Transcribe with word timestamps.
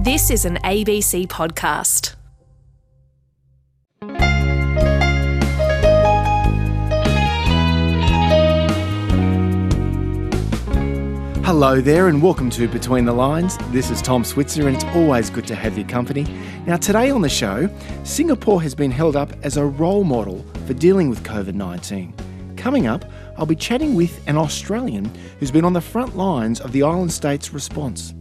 This 0.00 0.30
is 0.30 0.44
an 0.44 0.58
ABC 0.58 1.26
podcast. 1.26 2.14
Hello 11.44 11.80
there, 11.80 12.06
and 12.06 12.22
welcome 12.22 12.48
to 12.50 12.68
Between 12.68 13.06
the 13.06 13.12
Lines. 13.12 13.58
This 13.72 13.90
is 13.90 14.00
Tom 14.00 14.22
Switzer, 14.22 14.68
and 14.68 14.76
it's 14.76 14.84
always 14.94 15.30
good 15.30 15.48
to 15.48 15.56
have 15.56 15.76
your 15.76 15.88
company. 15.88 16.24
Now, 16.64 16.76
today 16.76 17.10
on 17.10 17.20
the 17.20 17.28
show, 17.28 17.68
Singapore 18.04 18.62
has 18.62 18.76
been 18.76 18.92
held 18.92 19.16
up 19.16 19.32
as 19.42 19.56
a 19.56 19.64
role 19.64 20.04
model 20.04 20.46
for 20.68 20.74
dealing 20.74 21.10
with 21.10 21.24
COVID 21.24 21.54
19. 21.54 22.14
Coming 22.56 22.86
up, 22.86 23.04
I'll 23.36 23.46
be 23.46 23.56
chatting 23.56 23.96
with 23.96 24.22
an 24.28 24.36
Australian 24.36 25.10
who's 25.40 25.50
been 25.50 25.64
on 25.64 25.72
the 25.72 25.80
front 25.80 26.16
lines 26.16 26.60
of 26.60 26.70
the 26.70 26.84
island 26.84 27.10
state's 27.10 27.52
response. 27.52 28.14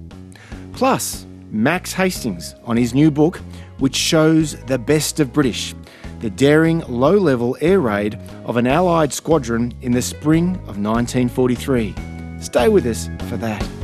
Plus, 0.73 1.27
Max 1.50 1.94
Hastings 1.94 2.55
on 2.66 2.77
his 2.77 2.94
new 2.94 3.09
book, 3.09 3.38
which 3.80 3.95
shows 3.95 4.55
the 4.66 4.77
best 4.77 5.20
of 5.20 5.34
British 5.34 5.73
the 6.20 6.30
daring 6.31 6.80
low 6.88 7.16
level 7.16 7.55
air 7.62 7.80
raid 7.80 8.20
of 8.45 8.58
an 8.58 8.66
Allied 8.66 9.13
squadron 9.13 9.73
in 9.81 9.91
the 9.91 10.02
spring 10.02 10.55
of 10.68 10.80
1943. 10.80 11.94
Stay 12.40 12.70
with 12.70 12.85
us 12.85 13.07
for 13.30 13.38
that. 13.38 13.77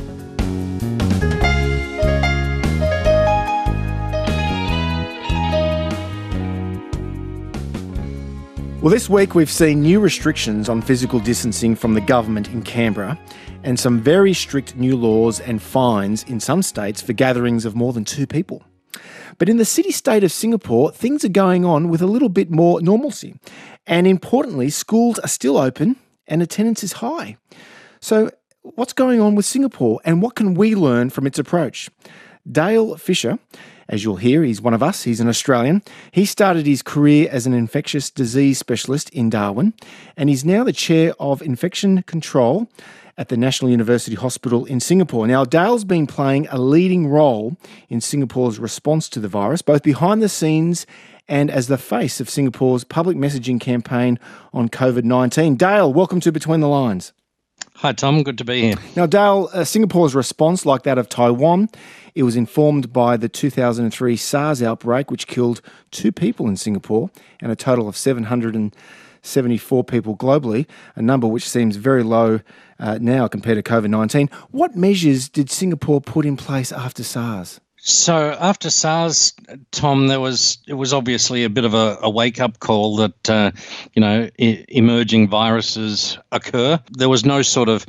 Well, 8.84 8.90
this 8.90 9.08
week 9.08 9.34
we've 9.34 9.50
seen 9.50 9.80
new 9.80 9.98
restrictions 9.98 10.68
on 10.68 10.82
physical 10.82 11.18
distancing 11.18 11.74
from 11.74 11.94
the 11.94 12.02
government 12.02 12.50
in 12.50 12.60
Canberra 12.60 13.18
and 13.62 13.80
some 13.80 13.98
very 13.98 14.34
strict 14.34 14.76
new 14.76 14.94
laws 14.94 15.40
and 15.40 15.62
fines 15.62 16.22
in 16.24 16.38
some 16.38 16.60
states 16.60 17.00
for 17.00 17.14
gatherings 17.14 17.64
of 17.64 17.74
more 17.74 17.94
than 17.94 18.04
two 18.04 18.26
people. 18.26 18.62
But 19.38 19.48
in 19.48 19.56
the 19.56 19.64
city 19.64 19.90
state 19.90 20.22
of 20.22 20.30
Singapore, 20.32 20.92
things 20.92 21.24
are 21.24 21.30
going 21.30 21.64
on 21.64 21.88
with 21.88 22.02
a 22.02 22.06
little 22.06 22.28
bit 22.28 22.50
more 22.50 22.82
normalcy. 22.82 23.40
And 23.86 24.06
importantly, 24.06 24.68
schools 24.68 25.18
are 25.18 25.28
still 25.28 25.56
open 25.56 25.96
and 26.26 26.42
attendance 26.42 26.84
is 26.84 26.92
high. 26.92 27.38
So, 28.00 28.32
what's 28.60 28.92
going 28.92 29.18
on 29.18 29.34
with 29.34 29.46
Singapore 29.46 29.98
and 30.04 30.20
what 30.20 30.34
can 30.34 30.52
we 30.52 30.74
learn 30.74 31.08
from 31.08 31.26
its 31.26 31.38
approach? 31.38 31.88
Dale 32.52 32.98
Fisher, 32.98 33.38
as 33.88 34.04
you'll 34.04 34.16
hear, 34.16 34.42
he's 34.42 34.60
one 34.60 34.74
of 34.74 34.82
us, 34.82 35.02
he's 35.02 35.20
an 35.20 35.28
Australian. 35.28 35.82
He 36.12 36.24
started 36.24 36.66
his 36.66 36.82
career 36.82 37.28
as 37.30 37.46
an 37.46 37.54
infectious 37.54 38.10
disease 38.10 38.58
specialist 38.58 39.10
in 39.10 39.30
Darwin, 39.30 39.74
and 40.16 40.28
he's 40.28 40.44
now 40.44 40.64
the 40.64 40.72
chair 40.72 41.14
of 41.18 41.42
infection 41.42 42.02
control 42.02 42.68
at 43.16 43.28
the 43.28 43.36
National 43.36 43.70
University 43.70 44.16
Hospital 44.16 44.64
in 44.64 44.80
Singapore. 44.80 45.26
Now, 45.26 45.44
Dale's 45.44 45.84
been 45.84 46.06
playing 46.06 46.48
a 46.50 46.58
leading 46.58 47.06
role 47.06 47.56
in 47.88 48.00
Singapore's 48.00 48.58
response 48.58 49.08
to 49.10 49.20
the 49.20 49.28
virus, 49.28 49.62
both 49.62 49.82
behind 49.82 50.22
the 50.22 50.28
scenes 50.28 50.86
and 51.28 51.50
as 51.50 51.68
the 51.68 51.78
face 51.78 52.20
of 52.20 52.28
Singapore's 52.28 52.84
public 52.84 53.16
messaging 53.16 53.60
campaign 53.60 54.18
on 54.52 54.68
COVID 54.68 55.04
19. 55.04 55.56
Dale, 55.56 55.92
welcome 55.92 56.20
to 56.20 56.32
Between 56.32 56.60
the 56.60 56.68
Lines. 56.68 57.12
Hi, 57.76 57.92
Tom. 57.92 58.22
Good 58.22 58.38
to 58.38 58.44
be 58.44 58.60
here. 58.62 58.76
Now, 58.94 59.06
Dale, 59.06 59.48
uh, 59.52 59.64
Singapore's 59.64 60.14
response, 60.14 60.64
like 60.64 60.84
that 60.84 60.98
of 60.98 61.08
Taiwan, 61.08 61.68
it 62.14 62.22
was 62.22 62.36
informed 62.36 62.92
by 62.92 63.16
the 63.16 63.28
2003 63.28 64.16
SARS 64.16 64.62
outbreak, 64.62 65.10
which 65.10 65.26
killed 65.26 65.60
two 65.90 66.12
people 66.12 66.46
in 66.48 66.56
Singapore 66.56 67.10
and 67.40 67.50
a 67.50 67.56
total 67.56 67.88
of 67.88 67.96
774 67.96 69.84
people 69.84 70.16
globally, 70.16 70.66
a 70.94 71.02
number 71.02 71.26
which 71.26 71.48
seems 71.48 71.76
very 71.76 72.02
low 72.02 72.40
uh, 72.78 72.98
now 73.00 73.26
compared 73.28 73.62
to 73.62 73.68
COVID 73.68 73.90
19. 73.90 74.28
What 74.50 74.76
measures 74.76 75.28
did 75.28 75.50
Singapore 75.50 76.00
put 76.00 76.24
in 76.24 76.36
place 76.36 76.72
after 76.72 77.02
SARS? 77.02 77.60
So 77.86 78.34
after 78.40 78.70
SARS, 78.70 79.34
Tom, 79.70 80.06
there 80.06 80.20
was 80.20 80.56
it 80.66 80.72
was 80.72 80.94
obviously 80.94 81.44
a 81.44 81.50
bit 81.50 81.66
of 81.66 81.74
a, 81.74 81.98
a 82.00 82.08
wake 82.08 82.40
up 82.40 82.58
call 82.58 82.96
that 82.96 83.30
uh, 83.30 83.50
you 83.92 84.00
know 84.00 84.30
I- 84.40 84.64
emerging 84.68 85.28
viruses 85.28 86.16
occur. 86.32 86.80
There 86.92 87.10
was 87.10 87.26
no 87.26 87.42
sort 87.42 87.68
of 87.68 87.84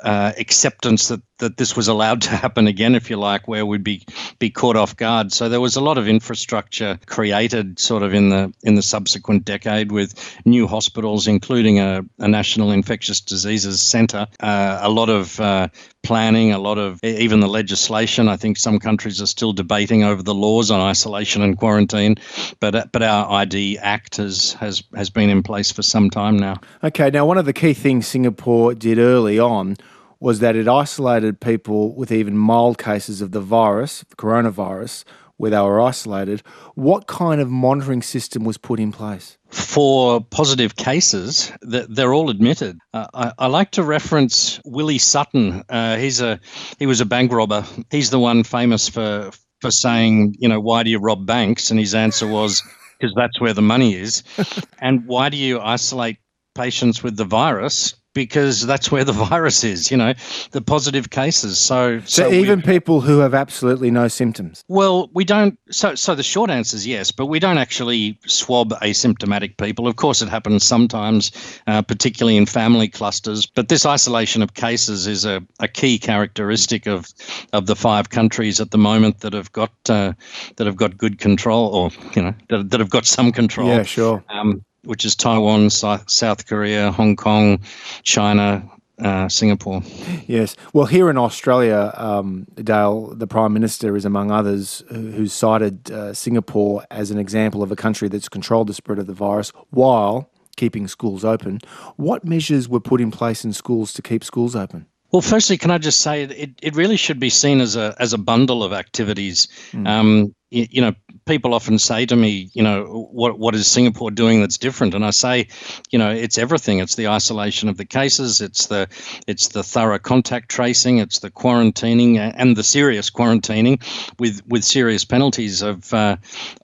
uh, 0.00 0.32
acceptance 0.38 1.08
that 1.08 1.20
that 1.38 1.56
this 1.56 1.76
was 1.76 1.86
allowed 1.88 2.20
to 2.22 2.30
happen 2.30 2.66
again, 2.66 2.94
if 2.94 3.10
you 3.10 3.16
like, 3.16 3.46
where 3.46 3.64
we'd 3.64 3.84
be 3.84 4.04
be 4.38 4.50
caught 4.50 4.76
off 4.76 4.96
guard. 4.96 5.32
So 5.32 5.48
there 5.48 5.60
was 5.60 5.76
a 5.76 5.80
lot 5.80 5.98
of 5.98 6.08
infrastructure 6.08 6.98
created, 7.06 7.78
sort 7.78 8.02
of 8.02 8.14
in 8.14 8.28
the 8.28 8.52
in 8.62 8.74
the 8.74 8.82
subsequent 8.82 9.44
decade, 9.44 9.92
with 9.92 10.14
new 10.44 10.66
hospitals, 10.66 11.26
including 11.26 11.78
a, 11.78 12.04
a 12.18 12.28
national 12.28 12.70
infectious 12.70 13.20
diseases 13.20 13.80
centre, 13.80 14.26
uh, 14.40 14.78
a 14.82 14.90
lot 14.90 15.08
of 15.08 15.40
uh, 15.40 15.68
planning, 16.02 16.52
a 16.52 16.58
lot 16.58 16.78
of 16.78 17.02
even 17.02 17.40
the 17.40 17.48
legislation. 17.48 18.28
I 18.28 18.36
think 18.36 18.56
some 18.56 18.78
countries 18.78 19.20
are 19.20 19.26
still 19.26 19.52
debating 19.52 20.04
over 20.04 20.22
the 20.22 20.34
laws 20.34 20.70
on 20.70 20.80
isolation 20.80 21.42
and 21.42 21.56
quarantine, 21.56 22.16
but 22.60 22.74
uh, 22.74 22.86
but 22.92 23.02
our 23.02 23.30
ID 23.30 23.78
Act 23.78 24.16
has 24.16 24.54
has 24.54 24.82
has 24.94 25.10
been 25.10 25.30
in 25.30 25.42
place 25.42 25.70
for 25.70 25.82
some 25.82 26.10
time 26.10 26.38
now. 26.38 26.60
Okay, 26.82 27.10
now 27.10 27.26
one 27.26 27.38
of 27.38 27.44
the 27.44 27.52
key 27.52 27.74
things 27.74 28.06
Singapore 28.06 28.74
did 28.74 28.98
early 28.98 29.38
on 29.38 29.76
was 30.20 30.40
that 30.40 30.56
it 30.56 30.66
isolated 30.66 31.40
people 31.40 31.94
with 31.94 32.10
even 32.10 32.36
mild 32.36 32.78
cases 32.78 33.20
of 33.20 33.30
the 33.30 33.40
virus, 33.40 34.04
coronavirus, 34.16 35.04
where 35.38 35.50
they 35.50 35.58
were 35.58 35.80
isolated. 35.80 36.42
What 36.74 37.06
kind 37.06 37.40
of 37.40 37.48
monitoring 37.48 38.02
system 38.02 38.44
was 38.44 38.58
put 38.58 38.78
in 38.78 38.92
place? 38.92 39.38
For 39.50 40.20
positive 40.20 40.76
cases, 40.76 41.50
they're 41.62 42.12
all 42.12 42.28
admitted. 42.28 42.78
Uh, 42.92 43.06
I, 43.14 43.32
I, 43.38 43.46
like 43.46 43.70
to 43.72 43.82
reference 43.82 44.60
Willie 44.64 44.98
Sutton. 44.98 45.64
Uh, 45.68 45.96
he's 45.96 46.20
a 46.20 46.38
he 46.78 46.86
was 46.86 47.00
a 47.00 47.06
bank 47.06 47.32
robber. 47.32 47.64
He's 47.90 48.10
the 48.10 48.18
one 48.18 48.44
famous 48.44 48.88
for 48.88 49.30
for 49.60 49.70
saying, 49.70 50.34
you 50.38 50.48
know, 50.48 50.60
why 50.60 50.82
do 50.82 50.90
you 50.90 50.98
rob 50.98 51.24
banks? 51.24 51.70
And 51.70 51.80
his 51.80 51.94
answer 51.94 52.26
was 52.26 52.62
because 52.98 53.14
that's 53.16 53.40
where 53.40 53.54
the 53.54 53.62
money 53.62 53.94
is. 53.94 54.22
and 54.80 55.06
why 55.06 55.30
do 55.30 55.36
you 55.36 55.60
isolate 55.60 56.18
patients 56.54 57.02
with 57.02 57.16
the 57.16 57.24
virus? 57.24 57.94
Because 58.18 58.66
that's 58.66 58.90
where 58.90 59.04
the 59.04 59.12
virus 59.30 59.62
is, 59.62 59.92
you 59.92 59.96
know, 59.96 60.12
the 60.50 60.60
positive 60.60 61.10
cases. 61.10 61.56
So, 61.56 62.00
so, 62.00 62.24
so 62.24 62.32
even 62.32 62.62
people 62.62 63.00
who 63.00 63.20
have 63.20 63.32
absolutely 63.32 63.92
no 63.92 64.08
symptoms. 64.08 64.64
Well, 64.66 65.08
we 65.14 65.24
don't. 65.24 65.56
So, 65.70 65.94
so 65.94 66.16
the 66.16 66.24
short 66.24 66.50
answer 66.50 66.76
is 66.76 66.84
yes, 66.84 67.12
but 67.12 67.26
we 67.26 67.38
don't 67.38 67.58
actually 67.58 68.18
swab 68.26 68.70
asymptomatic 68.80 69.56
people. 69.56 69.86
Of 69.86 69.94
course, 69.94 70.20
it 70.20 70.28
happens 70.28 70.64
sometimes, 70.64 71.30
uh, 71.68 71.82
particularly 71.82 72.36
in 72.36 72.46
family 72.46 72.88
clusters. 72.88 73.46
But 73.46 73.68
this 73.68 73.86
isolation 73.86 74.42
of 74.42 74.54
cases 74.54 75.06
is 75.06 75.24
a, 75.24 75.40
a 75.60 75.68
key 75.68 75.96
characteristic 76.00 76.86
of 76.88 77.06
of 77.52 77.66
the 77.66 77.76
five 77.76 78.10
countries 78.10 78.58
at 78.58 78.72
the 78.72 78.78
moment 78.78 79.20
that 79.20 79.32
have 79.32 79.52
got 79.52 79.70
uh, 79.88 80.12
that 80.56 80.66
have 80.66 80.76
got 80.76 80.98
good 80.98 81.20
control, 81.20 81.68
or 81.68 81.90
you 82.16 82.22
know, 82.22 82.34
that, 82.48 82.70
that 82.70 82.80
have 82.80 82.90
got 82.90 83.06
some 83.06 83.30
control. 83.30 83.68
Yeah, 83.68 83.84
sure. 83.84 84.24
Um, 84.28 84.64
which 84.84 85.04
is 85.04 85.14
Taiwan, 85.16 85.70
South 85.70 86.46
Korea, 86.46 86.90
Hong 86.92 87.16
Kong, 87.16 87.60
China, 88.02 88.68
uh, 88.98 89.28
Singapore. 89.28 89.82
Yes. 90.26 90.56
Well, 90.72 90.86
here 90.86 91.08
in 91.08 91.16
Australia, 91.16 91.92
um, 91.96 92.46
Dale, 92.56 93.14
the 93.14 93.26
Prime 93.26 93.52
Minister 93.52 93.96
is 93.96 94.04
among 94.04 94.30
others 94.30 94.82
who's 94.88 95.32
cited 95.32 95.90
uh, 95.90 96.12
Singapore 96.14 96.84
as 96.90 97.10
an 97.10 97.18
example 97.18 97.62
of 97.62 97.70
a 97.70 97.76
country 97.76 98.08
that's 98.08 98.28
controlled 98.28 98.66
the 98.66 98.74
spread 98.74 98.98
of 98.98 99.06
the 99.06 99.12
virus 99.12 99.52
while 99.70 100.30
keeping 100.56 100.88
schools 100.88 101.24
open. 101.24 101.60
What 101.96 102.24
measures 102.24 102.68
were 102.68 102.80
put 102.80 103.00
in 103.00 103.10
place 103.10 103.44
in 103.44 103.52
schools 103.52 103.92
to 103.94 104.02
keep 104.02 104.24
schools 104.24 104.56
open? 104.56 104.86
Well, 105.10 105.22
firstly, 105.22 105.56
can 105.56 105.70
I 105.70 105.78
just 105.78 106.02
say 106.02 106.24
it, 106.24 106.58
it 106.60 106.76
really 106.76 106.96
should 106.96 107.18
be 107.18 107.30
seen 107.30 107.60
as 107.60 107.76
a 107.76 107.94
as 107.98 108.12
a 108.12 108.18
bundle 108.18 108.62
of 108.62 108.74
activities. 108.74 109.48
Mm. 109.72 109.88
Um, 109.88 110.34
you, 110.50 110.66
you, 110.70 110.80
know, 110.82 110.92
people 111.28 111.54
often 111.54 111.78
say 111.78 112.06
to 112.06 112.16
me, 112.16 112.50
you 112.54 112.62
know, 112.62 113.08
what 113.12 113.38
what 113.38 113.54
is 113.54 113.70
Singapore 113.70 114.10
doing 114.10 114.40
that's 114.40 114.58
different? 114.58 114.94
And 114.94 115.04
I 115.04 115.10
say, 115.10 115.46
you 115.90 115.98
know, 115.98 116.10
it's 116.10 116.38
everything. 116.38 116.80
It's 116.80 116.96
the 116.96 117.06
isolation 117.06 117.68
of 117.68 117.76
the 117.76 117.84
cases. 117.84 118.40
It's 118.40 118.66
the 118.66 118.88
it's 119.28 119.48
the 119.48 119.62
thorough 119.62 119.98
contact 119.98 120.48
tracing. 120.48 120.98
It's 120.98 121.20
the 121.20 121.30
quarantining 121.30 122.18
and 122.18 122.56
the 122.56 122.64
serious 122.64 123.10
quarantining 123.10 123.80
with 124.18 124.42
with 124.48 124.64
serious 124.64 125.04
penalties 125.04 125.62
of 125.62 125.92
uh, 125.94 126.16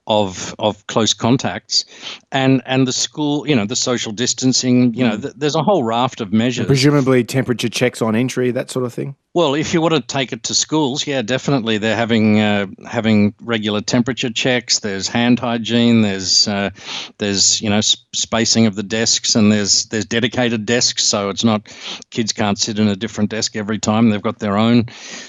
of 0.07 0.55
of 0.59 0.85
close 0.87 1.13
contacts, 1.13 1.85
and 2.31 2.61
and 2.65 2.87
the 2.87 2.93
school, 2.93 3.47
you 3.47 3.55
know, 3.55 3.65
the 3.65 3.75
social 3.75 4.11
distancing. 4.11 4.93
You 4.93 5.07
know, 5.07 5.17
th- 5.17 5.35
there's 5.37 5.55
a 5.55 5.63
whole 5.63 5.83
raft 5.83 6.19
of 6.21 6.33
measures. 6.33 6.65
Presumably, 6.65 7.23
temperature 7.23 7.69
checks 7.69 8.01
on 8.01 8.15
entry, 8.15 8.51
that 8.51 8.71
sort 8.71 8.85
of 8.85 8.93
thing. 8.93 9.15
Well, 9.35 9.53
if 9.53 9.73
you 9.73 9.81
want 9.81 9.95
to 9.95 9.99
take 9.99 10.31
it 10.31 10.43
to 10.43 10.53
schools, 10.53 11.05
yeah, 11.05 11.21
definitely 11.21 11.77
they're 11.77 11.97
having 11.97 12.39
uh, 12.39 12.67
having 12.87 13.35
regular 13.41 13.81
temperature 13.81 14.29
checks. 14.29 14.79
There's 14.79 15.09
hand 15.09 15.41
hygiene. 15.41 16.03
There's 16.03 16.47
uh, 16.47 16.69
there's 17.17 17.61
you 17.61 17.69
know 17.69 17.81
spacing 17.81 18.65
of 18.65 18.75
the 18.75 18.83
desks, 18.83 19.35
and 19.35 19.51
there's 19.51 19.87
there's 19.87 20.05
dedicated 20.05 20.65
desks, 20.65 21.03
so 21.03 21.27
it's 21.27 21.43
not 21.43 21.67
kids 22.11 22.31
can't 22.31 22.57
sit 22.57 22.79
in 22.79 22.87
a 22.87 22.95
different 22.95 23.29
desk 23.29 23.57
every 23.57 23.77
time. 23.77 24.09
They've 24.09 24.21
got 24.21 24.39
their 24.39 24.55
own. 24.55 24.85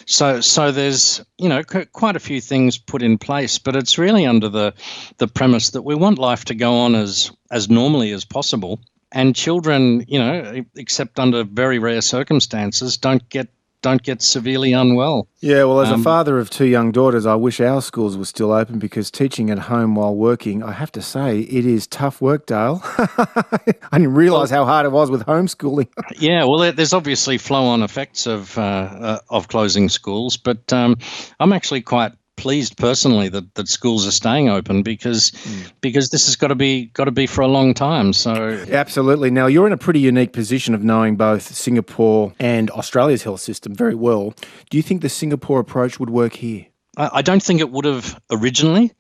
So 0.07 0.41
so 0.41 0.71
there's 0.71 1.21
you 1.39 1.49
know 1.49 1.63
c- 1.69 1.87
quite 1.87 2.15
a 2.15 2.21
few 2.21 2.41
things 2.41 2.79
put 2.79 3.03
in 3.03 3.19
place, 3.19 3.59
but 3.59 3.75
it's 3.75 3.99
really 3.99 4.25
under 4.25 4.49
the 4.49 4.73
the 5.19 5.27
premise 5.27 5.71
that 5.71 5.83
we 5.83 5.97
want 5.97 6.21
life 6.21 6.45
to 6.45 6.55
go 6.55 6.77
on 6.77 6.95
as 6.95 7.33
as 7.51 7.69
normally 7.69 8.13
as 8.13 8.25
possible 8.25 8.79
and 9.13 9.35
children, 9.35 10.05
you 10.07 10.19
know, 10.19 10.65
except 10.75 11.19
under 11.19 11.43
very 11.45 11.79
rare 11.79 12.03
circumstances, 12.03 12.97
don't 12.99 13.27
get 13.31 13.49
don't 13.83 14.03
get 14.03 14.23
severely 14.23 14.73
unwell. 14.73 15.29
Yeah, 15.41 15.65
well, 15.65 15.81
as 15.81 15.91
um, 15.91 16.01
a 16.01 16.03
father 16.03 16.39
of 16.39 16.51
two 16.51 16.65
young 16.65 16.93
daughters, 16.93 17.27
I 17.27 17.35
wish 17.35 17.61
our 17.61 17.81
schools 17.81 18.17
were 18.17 18.25
still 18.25 18.53
open 18.53 18.79
because 18.79 19.11
teaching 19.11 19.51
at 19.51 19.59
home 19.59 19.95
while 19.95 20.15
working, 20.15 20.63
I 20.63 20.73
have 20.73 20.91
to 20.93 21.03
say, 21.03 21.41
it 21.41 21.67
is 21.67 21.87
tough 21.87 22.21
work, 22.21 22.47
Dale. 22.47 22.81
I 22.85 23.75
didn't 23.93 24.15
realise 24.15 24.51
how 24.51 24.65
hard 24.65 24.87
it 24.87 24.93
was 24.93 25.11
with 25.11 25.25
homeschooling. 25.27 25.89
yeah, 26.19 26.45
well, 26.45 26.73
there's 26.73 26.93
obviously 26.93 27.39
flow-on 27.39 27.83
effects 27.83 28.27
of 28.27 28.57
uh, 28.59 28.61
uh, 28.61 29.19
of 29.31 29.49
closing 29.49 29.89
schools, 29.89 30.37
but 30.37 30.73
um, 30.73 30.97
I'm 31.39 31.53
actually 31.53 31.83
quite 31.83 32.13
pleased 32.37 32.77
personally 32.77 33.29
that, 33.29 33.55
that 33.55 33.69
schools 33.69 34.07
are 34.07 34.13
staying 34.13 34.49
open 34.49 34.83
because 34.83 35.31
mm. 35.31 35.73
because 35.81 36.11
this 36.11 36.27
has 36.27 36.37
got 36.37 36.49
to 36.49 36.55
be 36.55 36.87
got 36.87 37.05
to 37.05 37.11
be 37.11 37.27
for 37.27 37.41
a 37.41 37.49
long 37.49 37.75
time. 37.75 38.13
So 38.13 38.65
absolutely. 38.71 39.31
Now 39.31 39.47
you're 39.47 39.67
in 39.67 39.73
a 39.73 39.79
pretty 39.79 40.01
unique 40.01 40.33
position 40.33 40.75
of 40.75 40.85
knowing 40.85 41.17
both 41.17 41.43
Singapore 41.55 42.33
and 42.39 42.71
Australia's 42.71 43.23
health 43.23 43.41
system 43.41 43.75
very 43.75 43.95
well. 43.95 44.35
Do 44.71 44.77
you 44.77 44.83
think 44.83 45.03
the 45.03 45.09
Singapore 45.09 45.61
approach 45.61 45.99
would 45.99 46.11
work 46.11 46.35
here? 46.35 46.67
I, 46.97 47.11
I 47.15 47.23
don't 47.23 47.43
think 47.43 47.61
it 47.61 47.71
would 47.71 47.85
have 47.85 48.21
originally. 48.31 48.93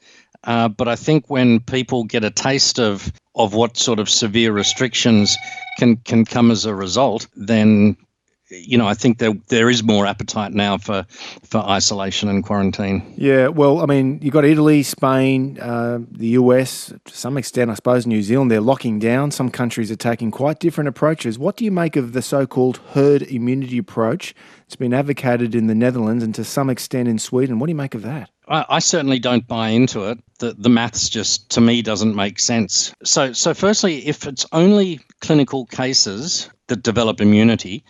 Uh, 0.44 0.68
but 0.68 0.86
I 0.86 0.96
think 0.96 1.28
when 1.28 1.60
people 1.60 2.04
get 2.04 2.24
a 2.24 2.30
taste 2.30 2.78
of 2.78 3.12
of 3.34 3.54
what 3.54 3.76
sort 3.76 3.98
of 3.98 4.08
severe 4.08 4.52
restrictions 4.52 5.36
can 5.78 5.96
can 5.96 6.24
come 6.24 6.50
as 6.50 6.64
a 6.64 6.74
result, 6.74 7.26
then 7.34 7.96
you 8.64 8.78
know, 8.78 8.86
I 8.86 8.94
think 8.94 9.18
there 9.18 9.34
there 9.48 9.70
is 9.70 9.82
more 9.82 10.06
appetite 10.06 10.52
now 10.52 10.78
for 10.78 11.06
for 11.44 11.58
isolation 11.58 12.28
and 12.28 12.44
quarantine. 12.44 13.14
Yeah, 13.16 13.48
well, 13.48 13.80
I 13.80 13.86
mean, 13.86 14.20
you've 14.22 14.32
got 14.32 14.44
Italy, 14.44 14.82
Spain, 14.82 15.58
uh, 15.60 15.98
the 16.10 16.28
US, 16.28 16.92
to 17.04 17.16
some 17.16 17.36
extent, 17.36 17.70
I 17.70 17.74
suppose 17.74 18.06
New 18.06 18.22
Zealand. 18.22 18.50
They're 18.50 18.60
locking 18.60 18.98
down. 18.98 19.30
Some 19.30 19.50
countries 19.50 19.90
are 19.90 19.96
taking 19.96 20.30
quite 20.30 20.58
different 20.58 20.88
approaches. 20.88 21.38
What 21.38 21.56
do 21.56 21.64
you 21.64 21.72
make 21.72 21.96
of 21.96 22.12
the 22.12 22.22
so-called 22.22 22.78
herd 22.92 23.22
immunity 23.22 23.78
approach? 23.78 24.34
It's 24.66 24.76
been 24.76 24.94
advocated 24.94 25.54
in 25.54 25.66
the 25.66 25.74
Netherlands 25.74 26.24
and 26.24 26.34
to 26.34 26.44
some 26.44 26.70
extent 26.70 27.08
in 27.08 27.18
Sweden. 27.18 27.58
What 27.58 27.66
do 27.66 27.70
you 27.70 27.76
make 27.76 27.94
of 27.94 28.02
that? 28.02 28.30
I, 28.48 28.78
certainly 28.78 29.18
don't 29.18 29.46
buy 29.46 29.70
into 29.70 30.04
it. 30.04 30.18
The 30.38 30.54
the 30.56 30.68
maths 30.68 31.08
just 31.08 31.50
to 31.50 31.60
me 31.60 31.82
doesn't 31.82 32.14
make 32.14 32.38
sense. 32.38 32.94
So 33.02 33.32
so 33.32 33.54
firstly, 33.54 34.06
if 34.06 34.26
it's 34.26 34.46
only 34.52 35.00
clinical 35.20 35.66
cases 35.66 36.48
that 36.68 36.82
develop 36.82 37.20
immunity, 37.20 37.84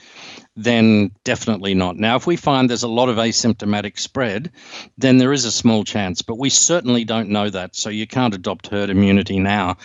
then 0.56 1.10
definitely 1.24 1.74
not. 1.74 1.96
Now, 1.96 2.16
if 2.16 2.26
we 2.26 2.36
find 2.36 2.68
there's 2.68 2.82
a 2.82 2.88
lot 2.88 3.08
of 3.08 3.16
asymptomatic 3.16 3.98
spread, 3.98 4.50
then 4.96 5.18
there 5.18 5.32
is 5.32 5.44
a 5.44 5.52
small 5.52 5.84
chance, 5.84 6.22
but 6.22 6.38
we 6.38 6.50
certainly 6.50 7.04
don't 7.04 7.28
know 7.28 7.50
that. 7.50 7.76
So 7.76 7.90
you 7.90 8.06
can't 8.06 8.34
adopt 8.34 8.68
herd 8.68 8.90
immunity 8.90 9.38
now. 9.38 9.76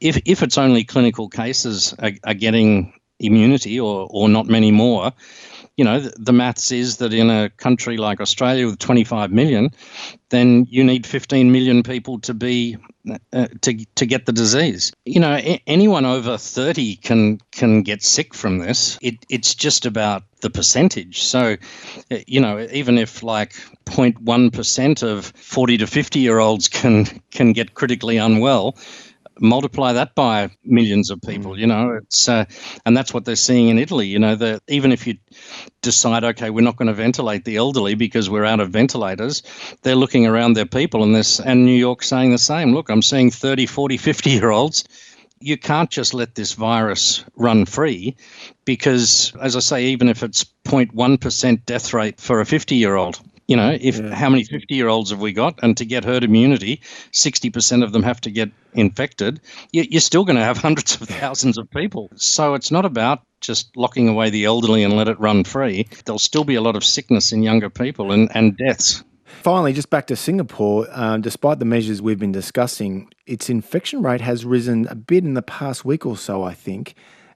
If, 0.00 0.20
if 0.24 0.42
it's 0.42 0.58
only 0.58 0.84
clinical 0.84 1.28
cases 1.28 1.94
are, 2.00 2.12
are 2.24 2.34
getting 2.34 2.92
immunity 3.18 3.80
or, 3.80 4.08
or 4.10 4.28
not 4.28 4.46
many 4.46 4.70
more, 4.70 5.12
you 5.76 5.84
know, 5.84 6.00
the, 6.00 6.12
the 6.18 6.32
maths 6.32 6.72
is 6.72 6.96
that 6.98 7.12
in 7.12 7.30
a 7.30 7.50
country 7.50 7.96
like 7.98 8.20
Australia 8.20 8.66
with 8.66 8.78
25 8.78 9.30
million, 9.30 9.70
then 10.30 10.66
you 10.70 10.82
need 10.82 11.06
15 11.06 11.52
million 11.52 11.82
people 11.82 12.18
to 12.20 12.34
be 12.34 12.76
uh, 13.32 13.46
to 13.60 13.84
to 13.94 14.06
get 14.06 14.26
the 14.26 14.32
disease. 14.32 14.92
You 15.04 15.20
know, 15.20 15.34
a- 15.34 15.62
anyone 15.66 16.04
over 16.04 16.38
30 16.38 16.96
can 16.96 17.38
can 17.52 17.82
get 17.82 18.02
sick 18.02 18.34
from 18.34 18.58
this. 18.58 18.98
It 19.02 19.14
it's 19.28 19.54
just 19.54 19.86
about 19.86 20.24
the 20.40 20.50
percentage. 20.50 21.22
So, 21.22 21.56
uh, 22.10 22.18
you 22.26 22.40
know, 22.40 22.66
even 22.72 22.98
if 22.98 23.22
like 23.22 23.54
0.1 23.84 24.52
percent 24.52 25.02
of 25.02 25.26
40 25.36 25.78
to 25.78 25.86
50 25.86 26.20
year 26.20 26.38
olds 26.38 26.68
can 26.68 27.06
can 27.30 27.52
get 27.52 27.74
critically 27.74 28.16
unwell, 28.16 28.76
multiply 29.40 29.92
that 29.92 30.14
by 30.14 30.50
millions 30.64 31.10
of 31.10 31.20
people 31.20 31.52
mm. 31.52 31.58
you 31.58 31.66
know 31.66 31.90
it's 31.92 32.28
uh, 32.28 32.44
and 32.84 32.96
that's 32.96 33.12
what 33.12 33.24
they're 33.24 33.36
seeing 33.36 33.68
in 33.68 33.78
italy 33.78 34.06
you 34.06 34.18
know 34.18 34.34
that 34.34 34.62
even 34.68 34.92
if 34.92 35.06
you 35.06 35.16
decide 35.82 36.24
okay 36.24 36.50
we're 36.50 36.62
not 36.62 36.76
going 36.76 36.88
to 36.88 36.94
ventilate 36.94 37.44
the 37.44 37.56
elderly 37.56 37.94
because 37.94 38.30
we're 38.30 38.44
out 38.44 38.60
of 38.60 38.70
ventilators 38.70 39.42
they're 39.82 39.94
looking 39.94 40.26
around 40.26 40.54
their 40.54 40.66
people 40.66 41.02
and 41.02 41.14
this 41.14 41.40
and 41.40 41.64
new 41.64 41.76
york 41.76 42.02
saying 42.02 42.30
the 42.30 42.38
same 42.38 42.74
look 42.74 42.88
i'm 42.88 43.02
seeing 43.02 43.30
30 43.30 43.66
40 43.66 43.96
50 43.96 44.30
year 44.30 44.50
olds 44.50 44.84
you 45.38 45.58
can't 45.58 45.90
just 45.90 46.14
let 46.14 46.34
this 46.34 46.54
virus 46.54 47.24
run 47.36 47.66
free 47.66 48.16
because 48.64 49.34
as 49.40 49.54
i 49.54 49.60
say 49.60 49.84
even 49.84 50.08
if 50.08 50.22
it's 50.22 50.44
0.1% 50.66 51.64
death 51.66 51.92
rate 51.92 52.20
for 52.20 52.40
a 52.40 52.46
50 52.46 52.74
year 52.74 52.96
old 52.96 53.20
you 53.48 53.56
know, 53.56 53.76
if 53.80 53.98
yeah. 53.98 54.14
how 54.14 54.28
many 54.28 54.44
50 54.44 54.74
year 54.74 54.88
olds 54.88 55.10
have 55.10 55.20
we 55.20 55.32
got? 55.32 55.58
And 55.62 55.76
to 55.76 55.84
get 55.84 56.04
herd 56.04 56.24
immunity, 56.24 56.80
60% 57.12 57.84
of 57.84 57.92
them 57.92 58.02
have 58.02 58.20
to 58.22 58.30
get 58.30 58.50
infected. 58.74 59.40
You're 59.72 60.00
still 60.00 60.24
going 60.24 60.36
to 60.36 60.42
have 60.42 60.58
hundreds 60.66 61.00
of 61.00 61.08
thousands 61.08 61.58
of 61.58 61.70
people. 61.70 62.10
So 62.16 62.54
it's 62.54 62.70
not 62.70 62.84
about 62.84 63.22
just 63.40 63.76
locking 63.76 64.08
away 64.08 64.30
the 64.30 64.44
elderly 64.44 64.82
and 64.82 64.96
let 64.96 65.08
it 65.08 65.18
run 65.20 65.44
free. 65.44 65.88
There'll 66.04 66.18
still 66.18 66.44
be 66.44 66.54
a 66.54 66.60
lot 66.60 66.76
of 66.76 66.84
sickness 66.84 67.32
in 67.32 67.42
younger 67.42 67.70
people 67.70 68.12
and, 68.12 68.28
and 68.34 68.56
deaths. 68.56 69.04
Finally, 69.24 69.72
just 69.72 69.90
back 69.90 70.06
to 70.08 70.16
Singapore, 70.16 70.88
um, 70.90 71.20
despite 71.20 71.60
the 71.60 71.64
measures 71.64 72.02
we've 72.02 72.18
been 72.18 72.32
discussing, 72.32 73.08
its 73.26 73.48
infection 73.48 74.02
rate 74.02 74.20
has 74.20 74.44
risen 74.44 74.88
a 74.88 74.94
bit 74.94 75.22
in 75.22 75.34
the 75.34 75.42
past 75.42 75.84
week 75.84 76.04
or 76.04 76.16
so, 76.16 76.42
I 76.42 76.54
think. 76.54 76.94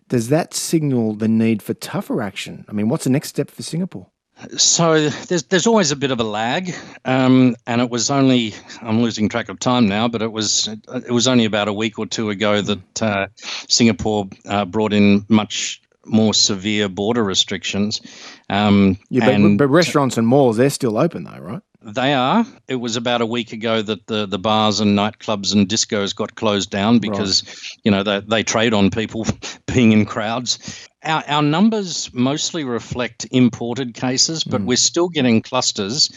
Does 0.08 0.28
that 0.28 0.52
signal 0.52 1.14
the 1.14 1.28
need 1.28 1.62
for 1.62 1.74
tougher 1.74 2.20
action? 2.20 2.64
I 2.68 2.72
mean, 2.72 2.88
what's 2.88 3.04
the 3.04 3.10
next 3.10 3.28
step 3.28 3.48
for 3.48 3.62
Singapore? 3.62 4.08
So 4.56 5.08
there's 5.08 5.44
there's 5.44 5.66
always 5.66 5.90
a 5.90 5.96
bit 5.96 6.10
of 6.10 6.20
a 6.20 6.25
lag, 6.25 6.75
um, 7.04 7.56
and 7.66 7.81
it 7.81 7.90
was 7.90 8.10
only 8.10 8.54
I'm 8.81 9.02
losing 9.02 9.28
track 9.28 9.48
of 9.48 9.58
time 9.58 9.87
now, 9.87 10.08
but 10.08 10.22
it 10.22 10.32
was 10.32 10.69
it 10.69 11.10
was 11.10 11.28
only 11.28 11.44
about 11.44 11.69
a 11.69 11.72
week 11.72 11.98
or 11.98 12.06
two 12.06 12.31
ago 12.31 12.60
that 12.62 13.02
uh, 13.02 13.26
Singapore 13.37 14.28
uh, 14.46 14.64
brought 14.64 14.92
in 14.92 15.25
much 15.28 15.82
more 16.06 16.32
severe 16.32 16.88
border 16.88 17.22
restrictions. 17.22 18.00
Um, 18.48 18.98
yeah, 19.10 19.26
but, 19.26 19.34
and, 19.34 19.58
but 19.58 19.69
restaurants 19.69 20.16
and 20.16 20.26
malls 20.26 20.56
they're 20.56 20.70
still 20.70 20.96
open 20.96 21.25
though, 21.25 21.38
right? 21.38 21.62
They 21.82 22.12
are. 22.12 22.44
It 22.68 22.76
was 22.76 22.96
about 22.96 23.22
a 23.22 23.26
week 23.26 23.52
ago 23.52 23.80
that 23.80 24.06
the, 24.06 24.26
the 24.26 24.38
bars 24.38 24.80
and 24.80 24.98
nightclubs 24.98 25.54
and 25.54 25.66
discos 25.66 26.14
got 26.14 26.34
closed 26.34 26.70
down 26.70 26.98
because, 26.98 27.42
right. 27.42 27.78
you 27.84 27.90
know, 27.90 28.02
they, 28.02 28.20
they 28.20 28.42
trade 28.42 28.74
on 28.74 28.90
people 28.90 29.26
being 29.66 29.92
in 29.92 30.04
crowds. 30.04 30.88
Our, 31.02 31.24
our 31.26 31.42
numbers 31.42 32.12
mostly 32.12 32.64
reflect 32.64 33.26
imported 33.30 33.94
cases, 33.94 34.44
but 34.44 34.60
mm. 34.60 34.66
we're 34.66 34.76
still 34.76 35.08
getting 35.08 35.40
clusters. 35.40 36.10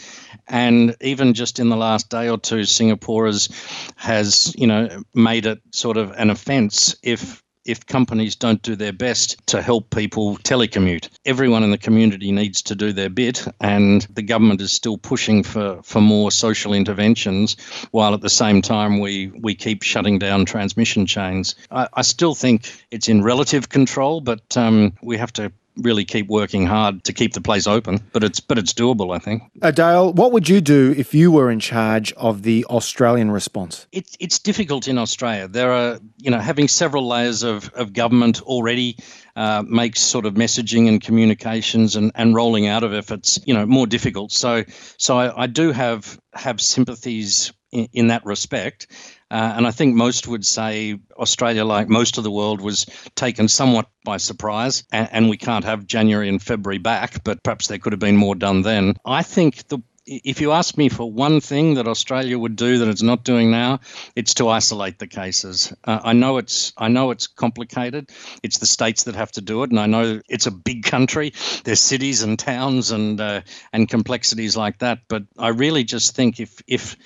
And 0.48 0.94
even 1.00 1.32
just 1.32 1.58
in 1.58 1.70
the 1.70 1.76
last 1.76 2.10
day 2.10 2.28
or 2.28 2.36
two, 2.36 2.64
Singapore 2.64 3.24
has, 3.24 3.48
has 3.96 4.54
you 4.58 4.66
know, 4.66 5.02
made 5.14 5.46
it 5.46 5.62
sort 5.70 5.96
of 5.96 6.10
an 6.12 6.28
offence 6.28 6.94
if 7.02 7.42
if 7.64 7.86
companies 7.86 8.36
don't 8.36 8.62
do 8.62 8.76
their 8.76 8.92
best 8.92 9.44
to 9.46 9.62
help 9.62 9.90
people 9.90 10.36
telecommute. 10.38 11.08
Everyone 11.24 11.62
in 11.62 11.70
the 11.70 11.78
community 11.78 12.32
needs 12.32 12.62
to 12.62 12.74
do 12.74 12.92
their 12.92 13.10
bit, 13.10 13.46
and 13.60 14.02
the 14.14 14.22
government 14.22 14.60
is 14.60 14.72
still 14.72 14.98
pushing 14.98 15.42
for, 15.42 15.80
for 15.82 16.00
more 16.00 16.30
social 16.30 16.72
interventions, 16.74 17.56
while 17.90 18.14
at 18.14 18.20
the 18.20 18.30
same 18.30 18.62
time 18.62 19.00
we, 19.00 19.28
we 19.40 19.54
keep 19.54 19.82
shutting 19.82 20.18
down 20.18 20.44
transmission 20.44 21.06
chains. 21.06 21.54
I, 21.70 21.88
I 21.94 22.02
still 22.02 22.34
think 22.34 22.70
it's 22.90 23.08
in 23.08 23.22
relative 23.22 23.68
control, 23.68 24.20
but 24.20 24.56
um, 24.56 24.92
we 25.02 25.16
have 25.18 25.32
to 25.34 25.52
really 25.76 26.04
keep 26.04 26.28
working 26.28 26.66
hard 26.66 27.04
to 27.04 27.12
keep 27.12 27.32
the 27.32 27.40
place 27.40 27.66
open. 27.66 28.00
But 28.12 28.24
it's 28.24 28.40
but 28.40 28.58
it's 28.58 28.72
doable, 28.72 29.14
I 29.14 29.18
think. 29.18 29.42
Adale, 29.60 30.14
what 30.14 30.32
would 30.32 30.48
you 30.48 30.60
do 30.60 30.94
if 30.96 31.14
you 31.14 31.30
were 31.30 31.50
in 31.50 31.60
charge 31.60 32.12
of 32.14 32.42
the 32.42 32.64
Australian 32.66 33.30
response? 33.30 33.86
It's 33.92 34.16
it's 34.20 34.38
difficult 34.38 34.88
in 34.88 34.98
Australia. 34.98 35.48
There 35.48 35.72
are 35.72 35.98
you 36.18 36.30
know 36.30 36.38
having 36.38 36.68
several 36.68 37.06
layers 37.06 37.42
of, 37.42 37.72
of 37.74 37.92
government 37.92 38.42
already 38.42 38.96
uh, 39.36 39.64
makes 39.66 40.00
sort 40.00 40.26
of 40.26 40.34
messaging 40.34 40.88
and 40.88 41.02
communications 41.02 41.96
and, 41.96 42.12
and 42.14 42.34
rolling 42.34 42.66
out 42.66 42.84
of 42.84 42.92
efforts 42.92 43.38
you 43.44 43.54
know 43.54 43.66
more 43.66 43.86
difficult. 43.86 44.32
So 44.32 44.64
so 44.98 45.18
I, 45.18 45.44
I 45.44 45.46
do 45.46 45.72
have 45.72 46.18
have 46.34 46.60
sympathies 46.60 47.52
in, 47.74 47.88
in 47.92 48.06
that 48.06 48.24
respect. 48.24 48.86
Uh, 49.30 49.52
and 49.56 49.66
I 49.66 49.72
think 49.72 49.94
most 49.94 50.28
would 50.28 50.46
say 50.46 50.98
Australia, 51.18 51.64
like 51.64 51.88
most 51.88 52.18
of 52.18 52.24
the 52.24 52.30
world, 52.30 52.60
was 52.60 52.86
taken 53.16 53.48
somewhat 53.48 53.88
by 54.04 54.16
surprise. 54.16 54.84
And, 54.92 55.08
and 55.12 55.28
we 55.28 55.36
can't 55.36 55.64
have 55.64 55.86
January 55.86 56.28
and 56.28 56.40
February 56.40 56.78
back, 56.78 57.24
but 57.24 57.42
perhaps 57.42 57.66
there 57.66 57.78
could 57.78 57.92
have 57.92 58.00
been 58.00 58.16
more 58.16 58.36
done 58.36 58.62
then. 58.62 58.94
I 59.04 59.22
think 59.22 59.66
the 59.68 59.80
if 60.06 60.40
you 60.40 60.52
ask 60.52 60.76
me 60.76 60.88
for 60.88 61.10
one 61.10 61.40
thing 61.40 61.74
that 61.74 61.88
Australia 61.88 62.38
would 62.38 62.56
do 62.56 62.78
that 62.78 62.88
it's 62.88 63.02
not 63.02 63.24
doing 63.24 63.50
now, 63.50 63.80
it's 64.14 64.34
to 64.34 64.48
isolate 64.48 64.98
the 64.98 65.06
cases. 65.06 65.72
Uh, 65.84 66.00
I 66.04 66.12
know 66.12 66.36
it's 66.36 66.72
I 66.76 66.88
know 66.88 67.10
it's 67.10 67.26
complicated. 67.26 68.10
It's 68.42 68.58
the 68.58 68.66
states 68.66 69.04
that 69.04 69.14
have 69.14 69.32
to 69.32 69.40
do 69.40 69.62
it, 69.62 69.70
and 69.70 69.80
I 69.80 69.86
know 69.86 70.20
it's 70.28 70.46
a 70.46 70.50
big 70.50 70.84
country. 70.84 71.32
There's 71.64 71.80
cities 71.80 72.22
and 72.22 72.38
towns 72.38 72.90
and 72.90 73.20
uh, 73.20 73.40
and 73.72 73.88
complexities 73.88 74.56
like 74.56 74.78
that. 74.78 75.00
But 75.08 75.24
I 75.38 75.48
really 75.48 75.84
just 75.84 76.14
think 76.14 76.40
if 76.40 76.60
if 76.66 76.96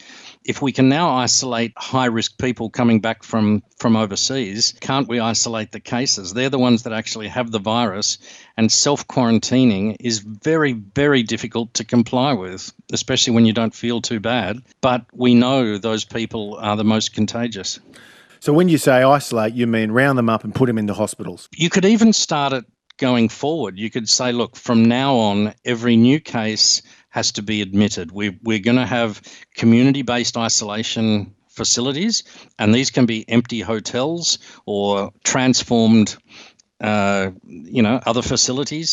if 0.45 0.62
we 0.62 0.73
can 0.73 0.88
now 0.88 1.11
isolate 1.11 1.73
high 1.76 2.07
risk 2.07 2.38
people 2.38 2.71
coming 2.71 3.00
back 3.00 3.23
from, 3.23 3.62
from 3.78 3.97
overseas, 3.97 4.75
can't 4.80 5.09
we 5.09 5.21
isolate 5.21 5.73
the 5.73 5.80
cases? 5.80 6.35
They're 6.35 6.49
the 6.49 6.59
ones 6.59 6.85
that 6.85 6.92
actually 6.92 7.28
have 7.28 7.50
the 7.50 7.59
virus, 7.59 8.18
and 8.57 8.71
self 8.71 9.07
quarantining 9.07 9.97
is 10.00 10.21
very, 10.21 10.73
very 10.73 11.23
difficult 11.23 11.75
to 11.75 11.85
comply 11.85 12.33
with, 12.33 12.73
especially 12.92 13.35
when 13.35 13.47
you 13.47 13.52
don't 13.52 13.75
feel 13.75 14.00
too 14.00 14.21
bad. 14.21 14.62
But 14.80 15.04
we 15.12 15.35
know 15.35 15.78
those 15.78 16.04
people 16.04 16.57
are 16.61 16.76
the 16.76 16.85
most 16.85 17.14
contagious. 17.14 17.80
So 18.40 18.52
when 18.52 18.68
you 18.68 18.78
say 18.78 19.02
isolate, 19.02 19.54
you 19.54 19.66
mean 19.66 19.90
round 19.90 20.16
them 20.16 20.28
up 20.28 20.45
and 20.45 20.54
put 20.54 20.66
them 20.66 20.78
into 20.78 20.95
hospitals? 20.95 21.49
You 21.52 21.71
could 21.71 21.85
even 21.85 22.12
start 22.12 22.52
it 22.52 22.64
going 22.99 23.28
forward, 23.28 23.78
you 23.78 23.90
could 23.90 24.09
say, 24.09 24.33
look, 24.33 24.57
from 24.57 24.85
now 24.85 25.14
on, 25.16 25.54
every 25.64 25.97
new 25.97 26.21
case 26.21 26.83
has 27.18 27.32
to 27.32 27.42
be 27.42 27.62
admitted. 27.62 28.12
We, 28.12 28.38
we're 28.44 28.60
going 28.60 28.76
to 28.76 28.87
have 28.87 29.20
community 29.56 30.02
based 30.02 30.37
isolation 30.37 31.34
facilities, 31.48 32.22
and 32.60 32.72
these 32.72 32.90
can 32.92 33.06
be 33.06 33.28
empty 33.28 33.60
hotels 33.60 34.38
or 34.66 35.12
transformed, 35.25 36.16
uh, 36.80 37.30
you 37.44 37.82
know, 37.82 37.98
other 38.06 38.22
facilities. 38.22 38.88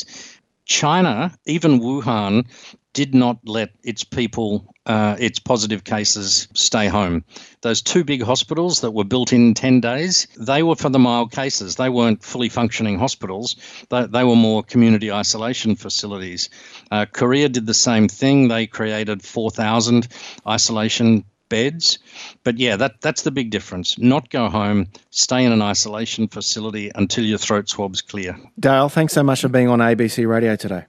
China, 0.65 1.38
even 1.46 1.79
Wuhan, 1.79 2.48
did 2.96 3.14
not 3.14 3.38
let 3.44 3.72
its 3.84 4.06
people, 4.06 4.74
uh, 4.86 5.18
its 5.20 5.38
positive 5.38 5.84
cases, 5.84 6.48
stay 6.54 6.88
home. 6.88 7.24
Those 7.62 7.82
two 7.82 8.06
big 8.06 8.24
hospitals 8.24 8.80
that 8.80 8.92
were 8.92 9.04
built 9.04 9.34
in 9.34 9.54
10 9.54 9.82
days, 9.82 10.28
they 10.40 10.64
were 10.64 10.78
for 10.78 10.90
the 10.90 10.98
mild 10.98 11.34
cases. 11.34 11.75
They 11.75 11.90
weren't 11.90 12.24
fully 12.24 12.48
functioning 12.48 12.98
hospitals, 12.98 13.58
they, 13.90 14.08
they 14.08 14.24
were 14.24 14.38
more 14.38 14.64
community 14.64 15.12
isolation 15.12 15.75
facilities. 15.75 16.50
Uh, 16.90 17.06
Korea 17.12 17.50
did 17.50 17.66
the 17.68 17.74
same 17.74 18.08
thing. 18.08 18.48
They 18.48 18.66
created 18.66 19.22
4,000 19.22 20.08
isolation 20.48 21.25
beds. 21.50 22.00
But 22.46 22.58
yeah, 22.58 22.78
that, 22.78 23.02
that's 23.02 23.24
the 23.24 23.32
big 23.32 23.50
difference. 23.52 24.00
Not 24.00 24.30
go 24.30 24.50
home, 24.50 24.88
stay 25.10 25.44
in 25.44 25.52
an 25.52 25.62
isolation 25.62 26.30
facility 26.30 26.92
until 26.96 27.25
your 27.25 27.40
throat 27.40 27.68
swab's 27.68 28.02
clear. 28.02 28.38
Dale, 28.58 28.88
thanks 28.88 29.14
so 29.14 29.22
much 29.22 29.42
for 29.42 29.50
being 29.50 29.68
on 29.68 29.80
ABC 29.80 30.25
Radio 30.28 30.56
today. 30.56 30.86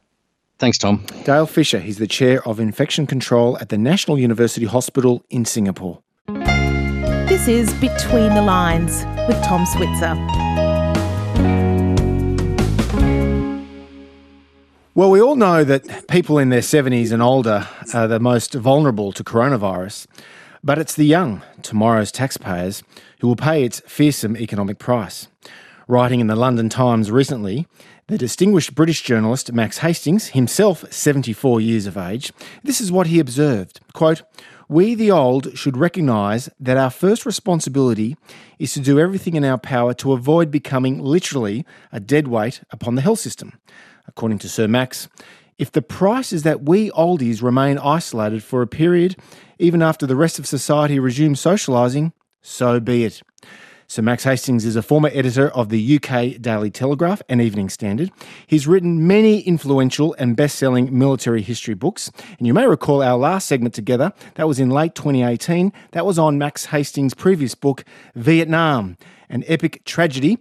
Thanks, 0.59 0.79
Tom. 0.79 1.05
Dale 1.25 1.45
Fisher, 1.45 1.81
he's 1.81 1.99
the 1.99 2.07
Chair 2.07 2.47
of 2.49 2.59
Infection 2.59 3.07
Control 3.07 3.59
at 3.59 3.69
the 3.69 3.77
National 3.77 4.19
University 4.19 4.65
Hospital 4.65 5.23
in 5.29 5.45
Singapore. 5.45 6.01
This 7.29 7.47
is 7.47 7.75
Between 7.75 8.35
the 8.35 8.41
Lines 8.41 9.05
with 9.29 9.43
Tom 9.45 9.67
Switzer. 9.67 10.15
Well, 14.95 15.11
we 15.11 15.21
all 15.21 15.37
know 15.37 15.63
that 15.63 16.09
people 16.09 16.39
in 16.39 16.49
their 16.49 16.61
70s 16.61 17.13
and 17.13 17.23
older 17.23 17.69
are 17.93 18.09
the 18.09 18.19
most 18.19 18.55
vulnerable 18.55 19.13
to 19.13 19.23
coronavirus, 19.23 20.07
but 20.65 20.79
it's 20.79 20.95
the 20.95 21.05
young, 21.05 21.43
tomorrow's 21.61 22.11
taxpayers, 22.11 22.83
who 23.21 23.29
will 23.29 23.37
pay 23.37 23.63
its 23.63 23.81
fearsome 23.81 24.39
economic 24.39 24.79
price. 24.79 25.29
Writing 25.87 26.21
in 26.21 26.29
the 26.29 26.35
London 26.35 26.71
Times 26.71 27.11
recently, 27.11 27.67
the 28.09 28.19
distinguished 28.19 28.75
British 28.75 29.03
journalist 29.03 29.53
Max 29.53 29.79
Hastings, 29.79 30.29
himself 30.29 30.85
74 30.93 31.61
years 31.61 31.87
of 31.87 31.97
age, 31.97 32.33
this 32.63 32.81
is 32.81 32.93
what 32.93 33.09
he 33.09 33.19
observed. 33.19 33.81
Quote, 33.95 34.23
we, 34.69 34.95
the 34.95 35.11
old, 35.11 35.57
should 35.59 35.77
recognise 35.77 36.49
that 36.61 36.77
our 36.77 36.91
first 36.91 37.27
responsibility 37.27 38.17
is 38.59 38.73
to 38.75 38.81
do 38.81 39.01
everything 39.01 39.35
in 39.35 39.45
our 39.45 39.59
power 39.59 39.93
to 39.95 40.13
avoid 40.13 40.51
becoming 40.51 41.01
literally 41.01 41.65
a 41.91 41.99
dead 41.99 42.29
weight 42.29 42.63
upon 42.71 42.95
the 42.95 43.03
health 43.03 43.21
system. 43.21 43.59
According 44.07 44.39
to 44.41 44.49
Sir 44.49 44.69
Max, 44.69 45.09
if 45.59 45.73
the 45.73 45.83
price 45.83 46.33
is 46.33 46.43
that 46.45 46.63
we 46.63 46.91
oldies 46.91 47.43
remain 47.43 47.79
isolated 47.79 48.43
for 48.45 48.63
a 48.63 48.67
period, 48.69 49.17
even 49.59 49.83
after 49.83 50.07
the 50.07 50.17
rest 50.17 50.39
of 50.39 50.47
society 50.47 50.99
resumes 50.99 51.41
socialising, 51.41 52.13
so 52.43 52.79
be 52.79 53.05
it. 53.05 53.23
Sir 53.89 54.03
Max 54.03 54.25
Hastings 54.25 54.65
is 54.65 54.75
a 54.75 54.83
former 54.83 55.11
editor 55.13 55.49
of 55.51 55.69
the 55.69 55.97
UK 55.97 56.41
Daily 56.41 56.71
Telegraph 56.73 57.23
and 57.29 57.41
Evening 57.41 57.69
Standard. 57.69 58.11
He's 58.49 58.67
written 58.67 59.07
many 59.07 59.41
influential 59.41 60.13
and 60.19 60.37
best 60.37 60.57
selling 60.57 60.97
military 60.99 61.41
history 61.41 61.75
books. 61.75 62.11
And 62.39 62.49
you 62.49 62.53
may 62.53 62.67
recall 62.67 63.01
our 63.01 63.17
last 63.17 63.47
segment 63.47 63.75
together, 63.75 64.13
that 64.35 64.49
was 64.49 64.59
in 64.59 64.71
late 64.71 64.97
2018. 64.97 65.73
That 65.93 66.05
was 66.05 66.19
on 66.19 66.37
Max 66.37 66.67
Hastings' 66.67 67.15
previous 67.15 67.55
book, 67.55 67.85
Vietnam, 68.17 68.97
an 69.31 69.45
epic 69.47 69.85
tragedy. 69.85 70.39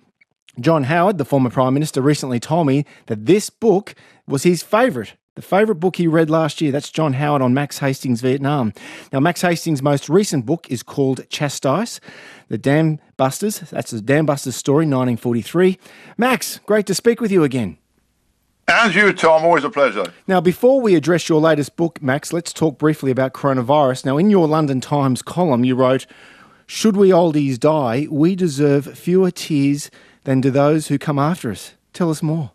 John 0.59 0.85
Howard, 0.85 1.19
the 1.19 1.25
former 1.25 1.51
Prime 1.51 1.75
Minister, 1.75 2.01
recently 2.01 2.39
told 2.39 2.65
me 2.65 2.83
that 3.05 3.27
this 3.27 3.51
book 3.51 3.93
was 4.25 4.41
his 4.41 4.63
favourite 4.63 5.13
the 5.35 5.41
favourite 5.41 5.79
book 5.79 5.97
he 5.97 6.07
read 6.07 6.29
last 6.29 6.61
year. 6.61 6.71
That's 6.71 6.89
John 6.89 7.13
Howard 7.13 7.41
on 7.41 7.53
Max 7.53 7.79
Hastings 7.79 8.21
Vietnam. 8.21 8.73
Now, 9.11 9.19
Max 9.19 9.41
Hastings' 9.41 9.81
most 9.81 10.09
recent 10.09 10.45
book 10.45 10.65
is 10.69 10.81
called 10.81 11.29
Chastise, 11.29 11.99
The 12.47 12.57
Dam 12.57 12.99
Busters. 13.17 13.59
That's 13.59 13.91
the 13.91 14.01
Dam 14.01 14.25
Busters 14.25 14.55
story, 14.55 14.85
1943. 14.85 15.77
Max, 16.17 16.59
great 16.65 16.85
to 16.87 16.95
speak 16.95 17.19
with 17.19 17.31
you 17.31 17.43
again. 17.43 17.77
And 18.67 18.95
you, 18.95 19.13
Tom. 19.13 19.43
Always 19.43 19.63
a 19.63 19.69
pleasure. 19.69 20.11
Now, 20.25 20.41
before 20.41 20.81
we 20.81 20.95
address 20.95 21.29
your 21.29 21.39
latest 21.39 21.75
book, 21.75 22.01
Max, 22.01 22.33
let's 22.33 22.51
talk 22.51 22.79
briefly 22.79 23.11
about 23.11 23.33
coronavirus. 23.33 24.05
Now, 24.05 24.17
in 24.17 24.29
your 24.29 24.47
London 24.47 24.81
Times 24.81 25.21
column, 25.21 25.63
you 25.63 25.75
wrote, 25.75 26.07
Should 26.65 26.97
we 26.97 27.09
oldies 27.09 27.59
die, 27.59 28.07
we 28.09 28.35
deserve 28.35 28.97
fewer 28.97 29.29
tears 29.29 29.91
than 30.23 30.41
do 30.41 30.49
those 30.49 30.87
who 30.87 30.97
come 30.97 31.19
after 31.19 31.51
us. 31.51 31.73
Tell 31.93 32.09
us 32.09 32.23
more. 32.23 32.54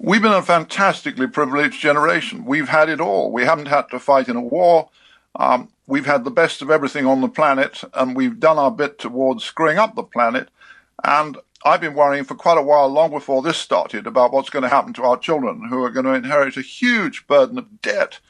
We've 0.00 0.22
been 0.22 0.32
a 0.32 0.42
fantastically 0.42 1.26
privileged 1.26 1.80
generation. 1.80 2.44
We've 2.44 2.68
had 2.68 2.88
it 2.88 3.00
all. 3.00 3.32
We 3.32 3.44
haven't 3.44 3.66
had 3.66 3.88
to 3.90 3.98
fight 3.98 4.28
in 4.28 4.36
a 4.36 4.40
war. 4.40 4.90
Um, 5.34 5.70
we've 5.88 6.06
had 6.06 6.22
the 6.22 6.30
best 6.30 6.62
of 6.62 6.70
everything 6.70 7.04
on 7.04 7.20
the 7.20 7.28
planet, 7.28 7.82
and 7.94 8.14
we've 8.14 8.38
done 8.38 8.58
our 8.58 8.70
bit 8.70 9.00
towards 9.00 9.42
screwing 9.42 9.76
up 9.76 9.96
the 9.96 10.04
planet. 10.04 10.50
And 11.02 11.36
I've 11.64 11.80
been 11.80 11.94
worrying 11.94 12.22
for 12.22 12.36
quite 12.36 12.58
a 12.58 12.62
while, 12.62 12.88
long 12.88 13.10
before 13.10 13.42
this 13.42 13.56
started, 13.56 14.06
about 14.06 14.32
what's 14.32 14.50
going 14.50 14.62
to 14.62 14.68
happen 14.68 14.92
to 14.94 15.02
our 15.02 15.18
children, 15.18 15.66
who 15.68 15.82
are 15.82 15.90
going 15.90 16.06
to 16.06 16.14
inherit 16.14 16.56
a 16.56 16.62
huge 16.62 17.26
burden 17.26 17.58
of 17.58 17.82
debt. 17.82 18.20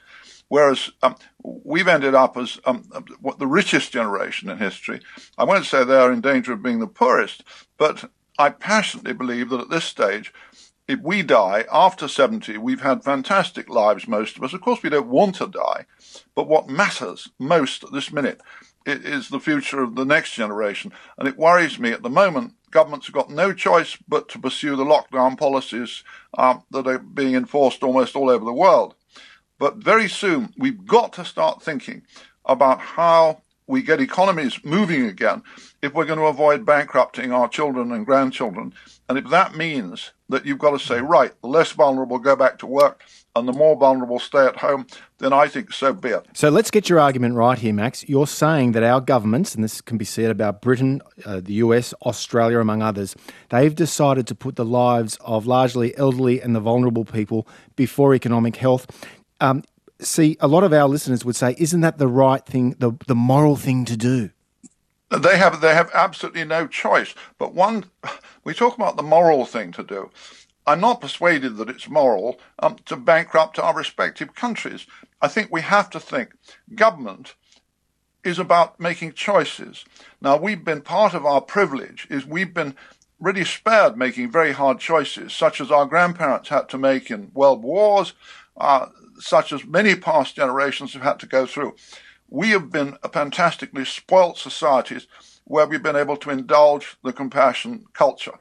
Whereas 0.48 0.90
um, 1.02 1.16
we've 1.42 1.86
ended 1.86 2.14
up 2.14 2.38
as 2.38 2.58
um, 2.64 2.88
the 3.38 3.46
richest 3.46 3.92
generation 3.92 4.48
in 4.48 4.56
history. 4.56 5.00
I 5.36 5.44
won't 5.44 5.66
say 5.66 5.84
they 5.84 5.96
are 5.96 6.12
in 6.12 6.22
danger 6.22 6.54
of 6.54 6.62
being 6.62 6.78
the 6.78 6.86
poorest, 6.86 7.44
but 7.76 8.10
I 8.38 8.48
passionately 8.48 9.12
believe 9.12 9.50
that 9.50 9.60
at 9.60 9.68
this 9.68 9.84
stage, 9.84 10.32
if 10.88 11.00
we 11.00 11.22
die 11.22 11.66
after 11.70 12.08
70, 12.08 12.56
we've 12.56 12.80
had 12.80 13.04
fantastic 13.04 13.68
lives, 13.68 14.08
most 14.08 14.36
of 14.36 14.42
us. 14.42 14.54
Of 14.54 14.62
course, 14.62 14.82
we 14.82 14.88
don't 14.88 15.08
want 15.08 15.34
to 15.36 15.46
die, 15.46 15.84
but 16.34 16.48
what 16.48 16.68
matters 16.68 17.28
most 17.38 17.84
at 17.84 17.92
this 17.92 18.10
minute 18.10 18.40
is 18.86 19.28
the 19.28 19.38
future 19.38 19.82
of 19.82 19.96
the 19.96 20.06
next 20.06 20.32
generation. 20.32 20.92
And 21.18 21.28
it 21.28 21.36
worries 21.36 21.78
me 21.78 21.92
at 21.92 22.02
the 22.02 22.08
moment. 22.08 22.54
Governments 22.70 23.06
have 23.06 23.14
got 23.14 23.30
no 23.30 23.52
choice 23.52 23.98
but 24.08 24.30
to 24.30 24.38
pursue 24.38 24.76
the 24.76 24.84
lockdown 24.84 25.38
policies 25.38 26.04
um, 26.38 26.64
that 26.70 26.86
are 26.86 26.98
being 26.98 27.34
enforced 27.34 27.82
almost 27.82 28.16
all 28.16 28.30
over 28.30 28.44
the 28.44 28.52
world. 28.52 28.94
But 29.58 29.76
very 29.76 30.08
soon, 30.08 30.54
we've 30.56 30.86
got 30.86 31.12
to 31.14 31.24
start 31.24 31.62
thinking 31.62 32.02
about 32.46 32.80
how 32.80 33.42
we 33.68 33.82
get 33.82 34.00
economies 34.00 34.58
moving 34.64 35.04
again 35.04 35.42
if 35.82 35.94
we're 35.94 36.06
going 36.06 36.18
to 36.18 36.24
avoid 36.24 36.64
bankrupting 36.64 37.30
our 37.30 37.48
children 37.48 37.92
and 37.92 38.04
grandchildren. 38.04 38.74
And 39.08 39.16
if 39.16 39.28
that 39.28 39.54
means 39.54 40.10
that 40.30 40.44
you've 40.44 40.58
got 40.58 40.70
to 40.72 40.78
say, 40.78 41.00
right, 41.00 41.32
the 41.42 41.48
less 41.48 41.70
vulnerable 41.72 42.18
go 42.18 42.34
back 42.34 42.58
to 42.58 42.66
work 42.66 43.04
and 43.36 43.46
the 43.46 43.52
more 43.52 43.76
vulnerable 43.76 44.18
stay 44.18 44.44
at 44.44 44.56
home, 44.56 44.86
then 45.18 45.32
I 45.32 45.48
think 45.48 45.72
so 45.72 45.92
be 45.92 46.08
it. 46.08 46.26
So 46.32 46.48
let's 46.48 46.70
get 46.70 46.88
your 46.88 46.98
argument 46.98 47.34
right 47.34 47.58
here, 47.58 47.72
Max. 47.72 48.08
You're 48.08 48.26
saying 48.26 48.72
that 48.72 48.82
our 48.82 49.00
governments, 49.00 49.54
and 49.54 49.62
this 49.62 49.80
can 49.80 49.96
be 49.96 50.04
said 50.04 50.30
about 50.30 50.60
Britain, 50.60 51.00
uh, 51.24 51.40
the 51.42 51.54
US, 51.54 51.94
Australia, 52.02 52.58
among 52.58 52.82
others, 52.82 53.14
they've 53.50 53.74
decided 53.74 54.26
to 54.26 54.34
put 54.34 54.56
the 54.56 54.64
lives 54.64 55.16
of 55.20 55.46
largely 55.46 55.96
elderly 55.96 56.40
and 56.40 56.56
the 56.56 56.60
vulnerable 56.60 57.04
people 57.04 57.46
before 57.76 58.14
economic 58.14 58.56
health. 58.56 58.86
Um, 59.40 59.62
see, 60.00 60.36
a 60.40 60.48
lot 60.48 60.64
of 60.64 60.72
our 60.72 60.88
listeners 60.88 61.24
would 61.24 61.36
say, 61.36 61.54
isn't 61.58 61.80
that 61.80 61.98
the 61.98 62.08
right 62.08 62.44
thing, 62.44 62.76
the, 62.78 62.92
the 63.06 63.14
moral 63.14 63.56
thing 63.56 63.84
to 63.86 63.96
do? 63.96 64.30
They 65.10 65.38
have 65.38 65.62
they 65.62 65.74
have 65.74 65.90
absolutely 65.94 66.44
no 66.44 66.66
choice. 66.66 67.14
But 67.38 67.54
one, 67.54 67.86
we 68.44 68.52
talk 68.52 68.76
about 68.76 68.96
the 68.96 69.02
moral 69.02 69.46
thing 69.46 69.72
to 69.72 69.82
do. 69.82 70.10
I'm 70.66 70.80
not 70.80 71.00
persuaded 71.00 71.56
that 71.56 71.70
it's 71.70 71.88
moral 71.88 72.38
um, 72.58 72.76
to 72.84 72.96
bankrupt 72.96 73.58
our 73.58 73.74
respective 73.74 74.34
countries. 74.34 74.86
I 75.22 75.28
think 75.28 75.48
we 75.50 75.62
have 75.62 75.88
to 75.90 76.00
think 76.00 76.34
government 76.74 77.36
is 78.22 78.38
about 78.38 78.78
making 78.78 79.14
choices. 79.14 79.86
Now 80.20 80.36
we've 80.36 80.62
been 80.62 80.82
part 80.82 81.14
of 81.14 81.24
our 81.24 81.40
privilege 81.40 82.06
is 82.10 82.26
we've 82.26 82.52
been 82.52 82.74
really 83.18 83.46
spared 83.46 83.96
making 83.96 84.30
very 84.30 84.52
hard 84.52 84.78
choices, 84.78 85.32
such 85.32 85.58
as 85.60 85.70
our 85.70 85.86
grandparents 85.86 86.50
had 86.50 86.68
to 86.68 86.78
make 86.78 87.10
in 87.10 87.30
world 87.32 87.62
wars, 87.62 88.12
uh, 88.58 88.86
such 89.18 89.52
as 89.52 89.64
many 89.64 89.94
past 89.94 90.36
generations 90.36 90.92
have 90.92 91.02
had 91.02 91.18
to 91.20 91.26
go 91.26 91.46
through. 91.46 91.76
We 92.28 92.50
have 92.50 92.70
been 92.70 92.96
a 93.02 93.08
fantastically 93.08 93.84
spoilt 93.84 94.38
societies 94.38 95.06
where 95.44 95.66
we've 95.66 95.82
been 95.82 95.96
able 95.96 96.16
to 96.18 96.30
indulge 96.30 96.96
the 97.02 97.12
compassion 97.12 97.86
culture. 97.94 98.38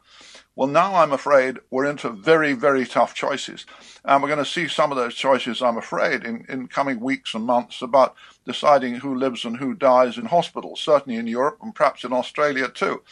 Well, 0.58 0.68
now 0.68 0.96
I'm 0.96 1.14
afraid 1.14 1.60
we're 1.70 1.86
into 1.86 2.10
very, 2.10 2.54
very 2.54 2.86
tough 2.86 3.14
choices. 3.14 3.66
And 4.04 4.22
we're 4.22 4.30
going 4.30 4.44
to 4.44 4.46
see 4.46 4.68
some 4.68 4.92
of 4.92 4.98
those 4.98 5.14
choices, 5.14 5.62
I'm 5.62 5.78
afraid, 5.78 6.24
in, 6.24 6.46
in 6.50 6.68
coming 6.68 7.00
weeks 7.00 7.36
and 7.36 7.46
months 7.46 7.82
about 7.84 8.16
deciding 8.46 8.96
who 8.96 9.14
lives 9.14 9.46
and 9.46 9.58
who 9.58 9.76
dies 9.76 10.18
in 10.18 10.26
hospitals, 10.26 10.82
certainly 10.82 11.20
in 11.20 11.28
Europe 11.28 11.60
and 11.62 11.76
perhaps 11.76 12.04
in 12.04 12.12
Australia 12.12 12.70
too. 12.70 13.04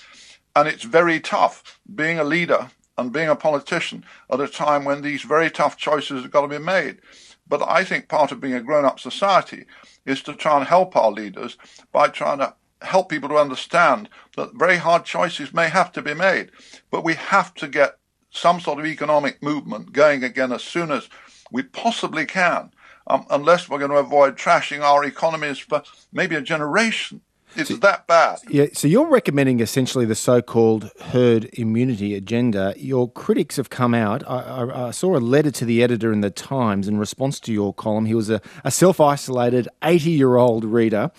And 0.56 0.68
it's 0.68 0.84
very 0.84 1.20
tough 1.20 1.80
being 1.94 2.18
a 2.18 2.24
leader 2.24 2.72
and 2.98 3.14
being 3.14 3.30
a 3.30 3.36
politician 3.36 4.06
at 4.32 4.40
a 4.40 4.48
time 4.48 4.84
when 4.84 5.02
these 5.02 5.22
very 5.22 5.52
tough 5.52 5.78
choices 5.78 6.24
have 6.24 6.32
got 6.32 6.42
to 6.42 6.48
be 6.48 6.58
made. 6.58 6.98
But 7.48 7.62
I 7.68 7.84
think 7.84 8.08
part 8.08 8.32
of 8.32 8.42
being 8.42 8.54
a 8.54 8.62
grown 8.62 8.86
up 8.86 9.00
society 9.00 9.66
is 10.06 10.22
to 10.24 10.34
try 10.34 10.58
and 10.58 10.68
help 10.68 10.96
our 10.96 11.12
leaders 11.12 11.58
by 11.92 12.08
trying 12.08 12.40
to 12.40 12.56
help 12.82 13.10
people 13.10 13.30
to 13.30 13.38
understand 13.38 14.10
that 14.36 14.56
very 14.56 14.78
hard 14.78 15.06
choices 15.06 15.54
may 15.54 15.70
have 15.70 15.92
to 15.94 16.02
be 16.02 16.14
made. 16.14 16.52
But 16.92 17.04
we 17.04 17.14
have 17.16 17.54
to 17.56 17.68
get 17.68 17.98
some 18.32 18.60
sort 18.60 18.80
of 18.80 18.86
economic 18.86 19.42
movement 19.42 19.94
going 19.94 20.24
again 20.24 20.52
as 20.52 20.64
soon 20.64 20.92
as 20.92 21.10
we 21.52 21.64
possibly 21.64 22.26
can, 22.26 22.72
um, 23.08 23.26
unless 23.30 23.70
we're 23.70 23.80
going 23.80 23.92
to 23.92 23.98
avoid 23.98 24.38
trashing 24.38 24.82
our 24.82 25.04
economies 25.06 25.58
for 25.58 25.84
maybe 26.12 26.36
a 26.36 26.42
generation. 26.42 27.22
It's 27.56 27.70
so, 27.70 27.76
that 27.78 28.08
bad. 28.08 28.40
Yeah, 28.50 28.66
so 28.74 28.88
you're 28.88 29.08
recommending 29.08 29.60
essentially 29.60 30.06
the 30.06 30.16
so-called 30.16 30.92
herd 31.00 31.50
immunity 31.54 32.14
agenda. 32.16 32.74
Your 32.78 33.10
critics 33.10 33.56
have 33.58 33.70
come 33.70 33.94
out. 33.94 34.24
I, 34.28 34.40
I, 34.40 34.88
I 34.88 34.92
saw 34.92 35.16
a 35.16 35.20
letter 35.20 35.52
to 35.52 35.66
the 35.66 35.82
editor 35.82 36.12
in 36.12 36.22
the 36.22 36.30
Times 36.30 36.88
in 36.88 36.98
response 36.98 37.40
to 37.42 37.54
your 37.54 37.74
column. 37.74 38.06
He 38.06 38.16
was 38.16 38.30
a, 38.30 38.42
a 38.64 38.72
self-isolated 38.72 39.68
80-year-old 39.82 40.66
reader, 40.66 41.12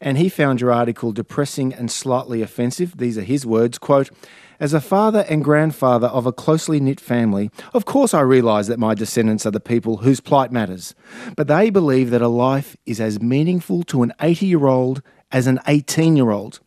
and 0.00 0.18
he 0.18 0.28
found 0.28 0.60
your 0.60 0.72
article 0.72 1.12
depressing 1.12 1.74
and 1.74 1.90
slightly 1.90 2.42
offensive. 2.42 2.96
These 2.96 3.18
are 3.18 3.22
his 3.22 3.46
words. 3.46 3.78
"Quote." 3.78 4.10
As 4.60 4.72
a 4.72 4.80
father 4.80 5.26
and 5.28 5.42
grandfather 5.42 6.06
of 6.06 6.24
a 6.24 6.32
closely 6.32 6.78
knit 6.78 7.00
family, 7.00 7.50
of 7.74 7.84
course 7.84 8.14
I 8.14 8.20
realise 8.20 8.68
that 8.68 8.78
my 8.78 8.94
descendants 8.94 9.44
are 9.44 9.50
the 9.50 9.58
people 9.58 9.96
whose 9.96 10.20
plight 10.20 10.52
matters. 10.52 10.94
But 11.36 11.48
they 11.48 11.68
believe 11.68 12.10
that 12.10 12.22
a 12.22 12.28
life 12.28 12.76
is 12.86 13.00
as 13.00 13.20
meaningful 13.20 13.82
to 13.84 14.04
an 14.04 14.12
80 14.20 14.46
year 14.46 14.66
old 14.66 15.02
as 15.32 15.46
an 15.46 15.58
18 15.66 16.16
year 16.16 16.30
old. 16.30 16.60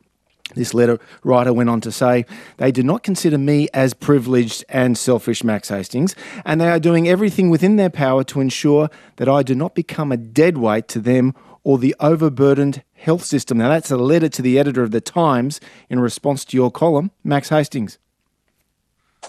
This 0.54 0.74
letter 0.74 1.00
writer 1.24 1.54
went 1.54 1.70
on 1.70 1.82
to 1.82 1.92
say, 1.92 2.26
They 2.58 2.72
do 2.72 2.84
not 2.84 3.04
consider 3.04 3.38
me 3.38 3.68
as 3.74 3.94
privileged 3.94 4.64
and 4.70 4.98
selfish, 4.98 5.44
Max 5.44 5.70
Hastings, 5.70 6.16
and 6.46 6.62
they 6.62 6.70
are 6.70 6.80
doing 6.80 7.08
everything 7.08 7.50
within 7.50 7.76
their 7.78 7.90
power 7.90 8.24
to 8.26 8.42
ensure 8.42 8.90
that 9.18 9.28
I 9.28 9.44
do 9.44 9.56
not 9.56 9.76
become 9.76 10.12
a 10.12 10.18
dead 10.18 10.58
weight 10.58 10.88
to 10.90 11.00
them 11.00 11.34
or 11.64 11.78
the 11.78 11.96
overburdened 12.00 12.84
health 12.94 13.24
system. 13.24 13.58
Now, 13.58 13.70
that's 13.70 13.92
a 13.92 13.98
letter 13.98 14.30
to 14.30 14.42
the 14.42 14.60
editor 14.60 14.84
of 14.84 14.92
The 14.92 15.02
Times 15.02 15.60
in 15.90 16.00
response 16.00 16.46
to 16.46 16.58
your 16.58 16.72
column, 16.72 17.12
Max 17.24 17.50
Hastings. 17.50 17.98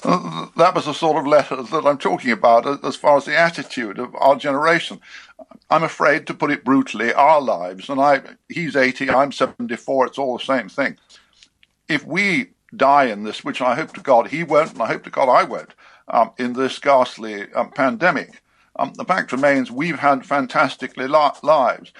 That 0.02 0.72
was 0.74 0.86
the 0.86 0.94
sort 0.94 1.18
of 1.18 1.26
letter 1.26 1.62
that 1.62 1.86
I'm 1.86 1.98
talking 1.98 2.32
about 2.32 2.84
as 2.84 2.96
far 2.96 3.16
as 3.16 3.26
the 3.26 3.36
attitude 3.38 3.98
of 3.98 4.14
our 4.16 4.36
generation. 4.36 5.00
I'm 5.70 5.84
afraid 5.84 6.26
to 6.28 6.34
put 6.34 6.50
it 6.52 6.64
brutally, 6.64 7.12
our 7.14 7.40
lives, 7.40 7.88
and 7.88 8.00
I, 8.00 8.22
he's 8.48 8.76
80, 8.76 9.10
I'm 9.10 9.32
74, 9.32 10.06
it's 10.06 10.18
all 10.18 10.38
the 10.38 10.44
same 10.44 10.68
thing. 10.68 10.98
If 11.88 12.06
we 12.06 12.50
die 12.76 13.06
in 13.06 13.24
this, 13.24 13.44
which 13.44 13.62
I 13.62 13.74
hope 13.74 13.94
to 13.94 14.02
God 14.02 14.28
he 14.28 14.44
won't, 14.44 14.74
and 14.74 14.82
I 14.82 14.88
hope 14.88 15.04
to 15.04 15.10
God 15.10 15.30
I 15.30 15.44
won't, 15.44 15.74
um, 16.08 16.32
in 16.38 16.52
this 16.52 16.78
ghastly 16.78 17.52
um, 17.54 17.70
pandemic, 17.70 18.42
um, 18.78 18.92
the 18.96 19.04
fact 19.06 19.32
remains 19.32 19.70
we've 19.70 19.98
had 20.00 20.26
fantastically 20.26 21.08
li- 21.08 21.30
lives. 21.42 21.92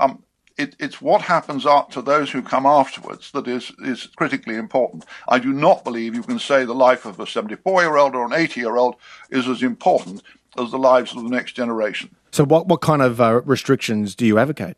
Um, 0.00 0.23
it, 0.56 0.76
it's 0.78 1.00
what 1.00 1.22
happens 1.22 1.66
up 1.66 1.90
to 1.92 2.02
those 2.02 2.30
who 2.30 2.42
come 2.42 2.66
afterwards 2.66 3.30
that 3.32 3.48
is, 3.48 3.72
is 3.80 4.06
critically 4.16 4.56
important. 4.56 5.04
I 5.28 5.38
do 5.38 5.52
not 5.52 5.84
believe 5.84 6.14
you 6.14 6.22
can 6.22 6.38
say 6.38 6.64
the 6.64 6.74
life 6.74 7.04
of 7.04 7.18
a 7.18 7.26
74 7.26 7.82
year 7.82 7.96
old 7.96 8.14
or 8.14 8.24
an 8.24 8.32
80 8.32 8.60
year 8.60 8.76
old 8.76 8.96
is 9.30 9.48
as 9.48 9.62
important 9.62 10.22
as 10.58 10.70
the 10.70 10.78
lives 10.78 11.14
of 11.16 11.24
the 11.24 11.28
next 11.28 11.52
generation. 11.52 12.14
So, 12.30 12.44
what, 12.44 12.68
what 12.68 12.80
kind 12.80 13.02
of 13.02 13.20
uh, 13.20 13.42
restrictions 13.44 14.14
do 14.14 14.26
you 14.26 14.38
advocate? 14.38 14.76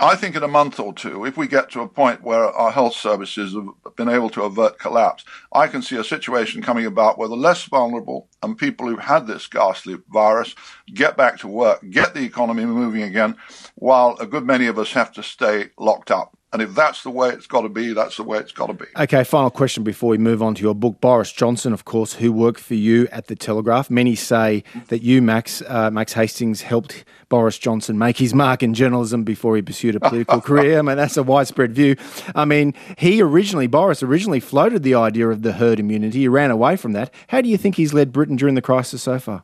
I 0.00 0.16
think 0.16 0.34
in 0.34 0.42
a 0.42 0.48
month 0.48 0.80
or 0.80 0.92
two, 0.92 1.24
if 1.24 1.36
we 1.36 1.46
get 1.46 1.70
to 1.70 1.80
a 1.80 1.88
point 1.88 2.22
where 2.22 2.46
our 2.46 2.72
health 2.72 2.94
services 2.94 3.54
have 3.54 3.96
been 3.96 4.08
able 4.08 4.28
to 4.30 4.42
avert 4.42 4.78
collapse, 4.78 5.24
I 5.52 5.68
can 5.68 5.82
see 5.82 5.96
a 5.96 6.04
situation 6.04 6.62
coming 6.62 6.86
about 6.86 7.16
where 7.16 7.28
the 7.28 7.36
less 7.36 7.62
vulnerable 7.64 8.28
and 8.42 8.58
people 8.58 8.88
who've 8.88 8.98
had 8.98 9.26
this 9.26 9.46
ghastly 9.46 9.98
virus 10.12 10.54
get 10.92 11.16
back 11.16 11.38
to 11.38 11.48
work, 11.48 11.84
get 11.90 12.14
the 12.14 12.24
economy 12.24 12.64
moving 12.64 13.02
again, 13.02 13.36
while 13.76 14.16
a 14.18 14.26
good 14.26 14.44
many 14.44 14.66
of 14.66 14.78
us 14.78 14.92
have 14.92 15.12
to 15.12 15.22
stay 15.22 15.70
locked 15.78 16.10
up. 16.10 16.36
And 16.54 16.62
if 16.62 16.72
that's 16.72 17.02
the 17.02 17.10
way 17.10 17.30
it's 17.30 17.48
got 17.48 17.62
to 17.62 17.68
be, 17.68 17.92
that's 17.94 18.16
the 18.16 18.22
way 18.22 18.38
it's 18.38 18.52
got 18.52 18.68
to 18.68 18.74
be. 18.74 18.84
Okay, 18.96 19.24
final 19.24 19.50
question 19.50 19.82
before 19.82 20.10
we 20.10 20.18
move 20.18 20.40
on 20.40 20.54
to 20.54 20.62
your 20.62 20.72
book. 20.72 21.00
Boris 21.00 21.32
Johnson, 21.32 21.72
of 21.72 21.84
course, 21.84 22.12
who 22.12 22.32
worked 22.32 22.60
for 22.60 22.76
you 22.76 23.08
at 23.10 23.26
the 23.26 23.34
Telegraph. 23.34 23.90
Many 23.90 24.14
say 24.14 24.62
that 24.86 25.02
you, 25.02 25.20
Max, 25.20 25.62
uh, 25.66 25.90
Max 25.90 26.12
Hastings, 26.12 26.62
helped 26.62 27.04
Boris 27.28 27.58
Johnson 27.58 27.98
make 27.98 28.18
his 28.18 28.32
mark 28.32 28.62
in 28.62 28.72
journalism 28.72 29.24
before 29.24 29.56
he 29.56 29.62
pursued 29.62 29.96
a 29.96 30.00
political 30.00 30.40
career. 30.42 30.78
I 30.78 30.82
mean, 30.82 30.96
that's 30.96 31.16
a 31.16 31.24
widespread 31.24 31.74
view. 31.74 31.96
I 32.36 32.44
mean, 32.44 32.72
he 32.98 33.20
originally, 33.20 33.66
Boris 33.66 34.04
originally 34.04 34.38
floated 34.38 34.84
the 34.84 34.94
idea 34.94 35.30
of 35.30 35.42
the 35.42 35.54
herd 35.54 35.80
immunity. 35.80 36.20
He 36.20 36.28
ran 36.28 36.52
away 36.52 36.76
from 36.76 36.92
that. 36.92 37.12
How 37.26 37.40
do 37.40 37.48
you 37.48 37.58
think 37.58 37.74
he's 37.74 37.92
led 37.92 38.12
Britain 38.12 38.36
during 38.36 38.54
the 38.54 38.62
crisis 38.62 39.02
so 39.02 39.18
far? 39.18 39.42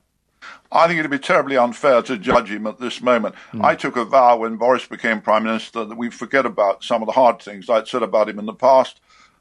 I 0.72 0.86
think 0.86 0.98
it'd 0.98 1.10
be 1.10 1.18
terribly 1.18 1.56
unfair 1.56 2.02
to 2.02 2.16
judge 2.16 2.50
him 2.50 2.66
at 2.66 2.78
this 2.78 3.00
moment. 3.02 3.34
Mm. 3.52 3.64
I 3.64 3.74
took 3.74 3.96
a 3.96 4.04
vow 4.04 4.38
when 4.38 4.56
Boris 4.56 4.86
became 4.86 5.20
Prime 5.20 5.44
Minister 5.44 5.84
that 5.84 5.98
we 5.98 6.10
forget 6.10 6.46
about 6.46 6.84
some 6.84 7.02
of 7.02 7.06
the 7.06 7.12
hard 7.12 7.42
things 7.42 7.68
I'd 7.68 7.88
said 7.88 8.02
about 8.02 8.28
him 8.28 8.38
in 8.38 8.46
the 8.46 8.54
past, 8.54 9.00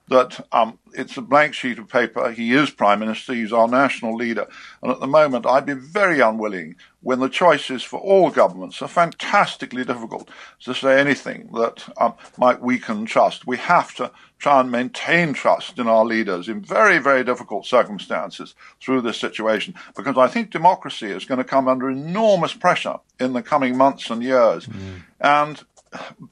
that 0.09 0.45
um, 0.51 0.77
it's 0.93 1.17
a 1.17 1.21
blank 1.21 1.53
sheet 1.53 1.79
of 1.79 1.87
paper. 1.87 2.31
He 2.31 2.53
is 2.53 2.69
Prime 2.69 2.99
Minister, 2.99 3.33
he's 3.33 3.53
our 3.53 3.67
national 3.67 4.15
leader. 4.15 4.47
And 4.81 4.91
at 4.91 4.99
the 4.99 5.07
moment, 5.07 5.45
I'd 5.45 5.65
be 5.65 5.73
very 5.73 6.19
unwilling, 6.19 6.75
when 7.01 7.19
the 7.19 7.29
choices 7.29 7.81
for 7.81 7.99
all 7.99 8.29
governments 8.29 8.81
are 8.81 8.87
fantastically 8.87 9.85
difficult, 9.85 10.29
to 10.65 10.73
say 10.73 10.99
anything 10.99 11.49
that 11.53 11.87
um, 11.97 12.13
might 12.37 12.61
weaken 12.61 13.05
trust. 13.05 13.47
We 13.47 13.57
have 13.57 13.95
to 13.95 14.11
try 14.37 14.59
and 14.61 14.71
maintain 14.71 15.33
trust 15.33 15.79
in 15.79 15.87
our 15.87 16.05
leaders 16.05 16.47
in 16.49 16.61
very, 16.61 16.97
very 16.97 17.23
difficult 17.23 17.65
circumstances 17.65 18.55
through 18.81 19.01
this 19.01 19.17
situation, 19.17 19.75
because 19.95 20.17
I 20.17 20.27
think 20.27 20.49
democracy 20.49 21.07
is 21.07 21.25
going 21.25 21.37
to 21.37 21.43
come 21.43 21.67
under 21.67 21.89
enormous 21.89 22.53
pressure 22.53 22.97
in 23.19 23.33
the 23.33 23.41
coming 23.41 23.77
months 23.77 24.09
and 24.09 24.23
years. 24.23 24.65
Mm. 24.65 25.03
And 25.19 25.63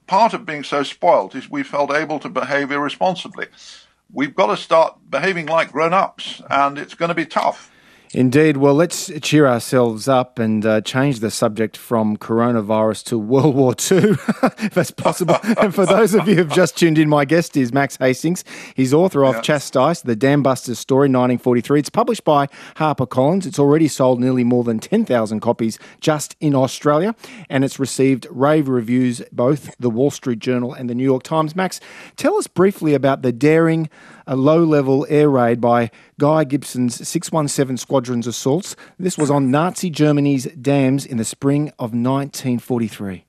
part 0.07 0.33
of 0.33 0.45
being 0.45 0.63
so 0.63 0.83
spoilt 0.83 1.35
is 1.35 1.49
we 1.49 1.63
felt 1.63 1.91
able 1.91 2.19
to 2.19 2.29
behave 2.29 2.71
irresponsibly. 2.71 3.47
We've 4.11 4.35
got 4.35 4.47
to 4.47 4.57
start 4.57 4.99
behaving 5.09 5.47
like 5.47 5.71
grown 5.71 5.93
ups, 5.93 6.41
and 6.49 6.77
it's 6.77 6.93
going 6.93 7.09
to 7.09 7.15
be 7.15 7.25
tough. 7.25 7.71
Indeed. 8.13 8.57
Well, 8.57 8.73
let's 8.73 9.11
cheer 9.21 9.45
ourselves 9.45 10.07
up 10.07 10.39
and 10.39 10.65
uh, 10.65 10.81
change 10.81 11.19
the 11.19 11.29
subject 11.29 11.75
from 11.75 12.15
coronavirus 12.15 13.03
to 13.05 13.17
World 13.27 13.55
War 13.55 13.73
II, 13.73 14.15
if 14.59 14.73
that's 14.73 14.91
possible. 14.91 15.37
and 15.59 15.75
for 15.75 15.85
those 15.85 16.13
of 16.13 16.27
you 16.27 16.35
who've 16.35 16.49
just 16.49 16.77
tuned 16.77 16.97
in, 16.97 17.09
my 17.09 17.25
guest 17.25 17.57
is 17.57 17.73
Max 17.73 17.97
Hastings. 17.97 18.45
He's 18.75 18.93
author 18.93 19.25
of 19.25 19.41
Chastised, 19.43 20.05
The 20.05 20.15
Dam 20.15 20.41
Busters 20.41 20.79
Story, 20.79 21.07
1943. 21.07 21.79
It's 21.79 21.89
published 21.89 22.23
by 22.23 22.47
HarperCollins. 22.75 23.45
It's 23.45 23.59
already 23.59 23.87
sold 23.87 24.21
nearly 24.21 24.43
more 24.43 24.63
than 24.63 24.79
10,000 24.79 25.39
copies 25.41 25.77
just 25.99 26.35
in 26.39 26.55
Australia, 26.55 27.13
and 27.49 27.65
it's 27.65 27.79
received 27.79 28.25
rave 28.29 28.69
reviews, 28.69 29.21
both 29.31 29.75
the 29.79 29.89
Wall 29.89 30.11
Street 30.11 30.39
Journal 30.39 30.73
and 30.73 30.89
the 30.89 30.95
New 30.95 31.03
York 31.03 31.23
Times. 31.23 31.55
Max, 31.55 31.81
tell 32.15 32.37
us 32.37 32.47
briefly 32.47 32.93
about 32.93 33.21
the 33.21 33.33
daring 33.33 33.89
a 34.27 34.35
low 34.35 34.63
level 34.63 35.07
air 35.09 35.29
raid 35.29 35.59
by 35.59 35.89
Guy 36.19 36.43
Gibson's 36.43 37.07
617 37.07 37.77
Squadron's 37.77 38.27
assaults. 38.27 38.75
This 38.99 39.17
was 39.17 39.31
on 39.31 39.49
Nazi 39.49 39.89
Germany's 39.89 40.45
dams 40.45 41.05
in 41.05 41.17
the 41.17 41.25
spring 41.25 41.69
of 41.79 41.93
1943. 41.93 43.23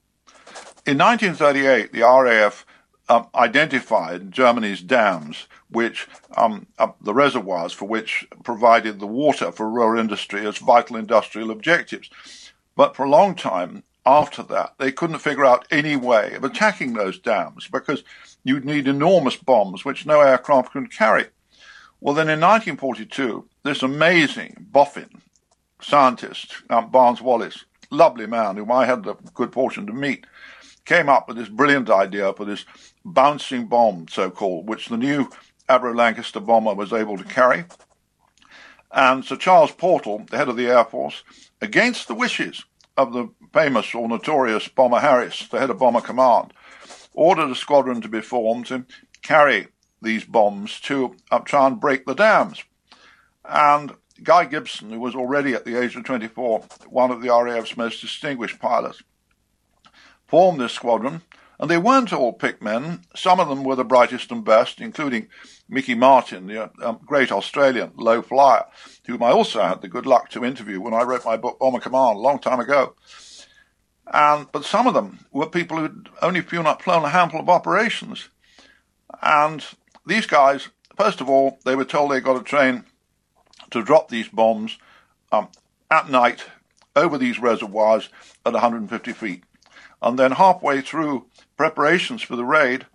In 0.87 0.99
1938, 0.99 1.93
the 1.93 2.01
RAF 2.01 2.67
um, 3.09 3.27
identified 3.35 4.33
Germany's 4.33 4.83
dams, 4.83 5.47
which 5.71 6.09
um, 6.37 6.67
uh, 6.79 6.89
the 7.01 7.15
reservoirs 7.15 7.73
for 7.73 7.87
which 7.87 8.27
provided 8.43 9.01
the 9.01 9.07
water 9.07 9.53
for 9.53 9.71
rural 9.71 10.01
industry 10.01 10.47
as 10.47 10.59
vital 10.59 10.97
industrial 10.97 11.51
objectives. 11.51 12.11
But 12.77 12.97
for 12.97 13.05
a 13.05 13.11
long 13.11 13.35
time 13.35 13.83
after 14.05 14.43
that, 14.45 14.75
they 14.79 14.93
couldn't 14.93 15.19
figure 15.19 15.45
out 15.45 15.67
any 15.71 15.97
way 15.97 16.35
of 16.35 16.45
attacking 16.45 16.95
those 16.95 17.19
dams 17.19 17.69
because 17.69 18.05
you'd 18.49 18.65
need 18.65 18.89
enormous 18.89 19.37
bombs 19.37 19.85
which 19.85 20.07
no 20.07 20.21
aircraft 20.21 20.73
could 20.73 20.91
carry. 20.91 21.27
Well, 22.01 22.15
then 22.15 22.29
in 22.29 22.41
1942, 22.41 23.49
this 23.63 23.83
amazing 23.83 24.67
boffin 24.71 25.23
scientist, 25.83 26.55
um, 26.71 26.91
Barnes 26.91 27.21
Wallis, 27.21 27.65
lovely 27.91 28.27
man 28.27 28.57
whom 28.57 28.73
I 28.73 28.87
had 28.87 29.03
the 29.03 29.15
good 29.35 29.53
fortune 29.53 29.87
to 29.87 29.93
meet, 29.93 30.27
came 30.85 31.09
up 31.09 31.29
with 31.29 31.37
this 31.37 31.49
brilliant 31.49 31.91
idea 31.91 32.33
for 32.33 32.45
this 32.45 32.65
bouncing 33.05 33.67
bomb, 33.67 34.07
so 34.09 34.31
called, 34.31 34.69
which 34.69 34.89
the 34.89 34.97
new 34.97 35.29
Avro 35.69 35.95
Lancaster 35.95 36.41
bomber 36.41 36.75
was 36.75 36.93
able 36.93 37.19
to 37.19 37.25
carry. 37.25 37.65
And 38.91 39.25
Sir 39.25 39.37
Charles 39.37 39.73
Portal, 39.73 40.25
the 40.31 40.39
head 40.39 40.49
of 40.49 40.57
the 40.57 40.69
Air 40.69 40.85
Force, 40.85 41.23
against 41.61 42.09
the 42.09 42.15
wishes 42.15 42.65
of 42.97 43.13
the 43.13 43.29
famous 43.53 43.95
or 43.95 44.09
notorious 44.09 44.69
Bomber 44.69 45.01
Harris, 45.01 45.47
the 45.49 45.59
head 45.59 45.71
of 45.71 45.79
Bomber 45.79 46.01
Command, 46.01 46.53
ordered 47.19 47.51
a 47.51 47.55
squadron 47.55 48.01
to 48.01 48.09
be 48.09 48.21
formed 48.21 48.67
to 48.67 48.87
carry 49.23 49.67
these 50.01 50.25
bombs 50.25 50.79
to 50.81 51.17
uh, 51.33 51.41
try 51.41 51.67
and 51.67 51.81
break 51.81 52.07
the 52.07 52.15
dams. 52.15 52.63
And 53.45 53.95
Guy 54.23 54.45
Gibson, 54.45 54.91
who 54.91 55.01
was 55.01 55.17
already 55.17 55.53
at 55.53 55.65
the 55.65 55.81
age 55.81 55.97
of 55.97 56.05
24 56.05 56.61
one 56.89 57.11
of 57.11 57.21
the 57.21 57.31
RAF's 57.31 57.77
most 57.77 58.01
distinguished 58.01 58.61
pilots, 58.61 59.03
formed 60.29 60.61
this 60.61 60.73
squadron. 60.73 61.23
And 61.61 61.69
they 61.69 61.77
weren't 61.77 62.13
all 62.13 62.33
picked 62.33 62.63
men. 62.63 63.01
Some 63.17 63.41
of 63.41 63.49
them 63.49 63.65
were 63.65 63.75
the 63.75 63.85
brightest 63.85 64.31
and 64.31 64.45
best, 64.45 64.81
including 64.81 65.27
Mickey 65.69 65.97
Martin, 65.97 66.47
the 66.47 66.71
um, 66.81 67.01
great 67.05 67.33
Australian 67.33 67.91
low 67.97 68.23
flyer, 68.23 68.65
whom 69.09 69.25
I 69.25 69.31
also 69.31 69.61
had 69.61 69.83
the 69.83 69.89
good 69.89 70.07
luck 70.07 70.31
to 70.31 70.45
interview 70.45 70.81
when 70.81 70.95
I 70.95 71.03
wrote 71.03 71.25
my 71.25 71.37
book 71.37 71.59
Bomber 71.59 71.81
Command 71.81 72.17
a 72.17 72.21
long 72.21 72.39
time 72.39 72.61
ago. 72.61 72.95
And 74.13 74.47
but 74.53 74.65
some 74.65 74.87
of 74.87 74.95
them 74.95 75.27
were 75.33 75.47
people 75.47 75.79
who'd 75.79 76.09
only 76.23 76.41
flown, 76.41 76.77
flown 76.79 77.05
a 77.05 77.09
handful 77.09 77.41
of 77.41 77.49
operations. 77.49 78.29
And 79.23 79.65
these 80.07 80.27
guys, 80.27 80.69
first 80.97 81.21
of 81.21 81.29
all, 81.29 81.59
they 81.65 81.77
were 81.77 81.85
told 81.85 82.11
they 82.11 82.21
got 82.21 82.39
to 82.39 82.45
train 82.45 82.85
to 83.71 83.83
drop 83.83 84.09
these 84.09 84.29
bombs 84.29 84.79
um, 85.33 85.49
at 85.91 86.09
night 86.09 86.47
over 86.97 87.19
these 87.19 87.39
reservoirs 87.39 88.09
at 88.47 88.55
150 88.55 89.13
feet. 89.13 89.45
And 90.01 90.19
then 90.19 90.33
halfway 90.33 90.81
through 90.81 91.27
preparations 91.57 92.23
for 92.23 92.37
the 92.37 92.45
raid, 92.45 92.87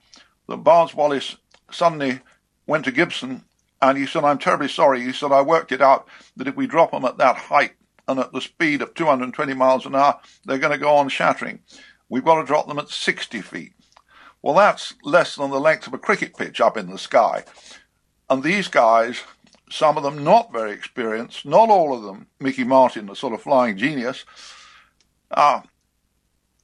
the 0.47 0.57
Barnes 0.57 0.95
Wallis 0.95 1.35
suddenly 1.71 2.21
went 2.65 2.85
to 2.85 2.91
Gibson 2.91 3.43
and 3.81 3.97
he 3.97 4.05
said, 4.05 4.23
I'm 4.23 4.37
terribly 4.37 4.69
sorry. 4.69 5.01
He 5.01 5.11
said, 5.11 5.31
I 5.31 5.41
worked 5.41 5.71
it 5.71 5.81
out 5.81 6.07
that 6.37 6.47
if 6.47 6.55
we 6.55 6.67
drop 6.67 6.91
them 6.91 7.05
at 7.05 7.17
that 7.17 7.35
height 7.35 7.73
and 8.07 8.19
at 8.19 8.31
the 8.31 8.41
speed 8.41 8.81
of 8.81 8.93
220 8.93 9.53
miles 9.53 9.85
an 9.85 9.95
hour, 9.95 10.19
they're 10.45 10.57
going 10.57 10.73
to 10.73 10.77
go 10.77 10.95
on 10.95 11.09
shattering. 11.09 11.59
We've 12.09 12.25
got 12.25 12.41
to 12.41 12.47
drop 12.47 12.67
them 12.67 12.79
at 12.79 12.89
60 12.89 13.41
feet. 13.41 13.73
Well, 14.41 14.55
that's 14.55 14.93
less 15.03 15.35
than 15.35 15.51
the 15.51 15.59
length 15.59 15.87
of 15.87 15.93
a 15.93 15.97
cricket 15.97 16.35
pitch 16.35 16.59
up 16.59 16.77
in 16.77 16.89
the 16.89 16.97
sky. 16.97 17.43
And 18.29 18.43
these 18.43 18.67
guys, 18.67 19.21
some 19.69 19.95
of 19.97 20.03
them 20.03 20.23
not 20.23 20.51
very 20.51 20.71
experienced, 20.71 21.45
not 21.45 21.69
all 21.69 21.95
of 21.95 22.03
them, 22.03 22.27
Mickey 22.39 22.63
Martin, 22.63 23.05
the 23.05 23.15
sort 23.15 23.33
of 23.33 23.41
flying 23.41 23.77
genius, 23.77 24.25
uh, 25.31 25.61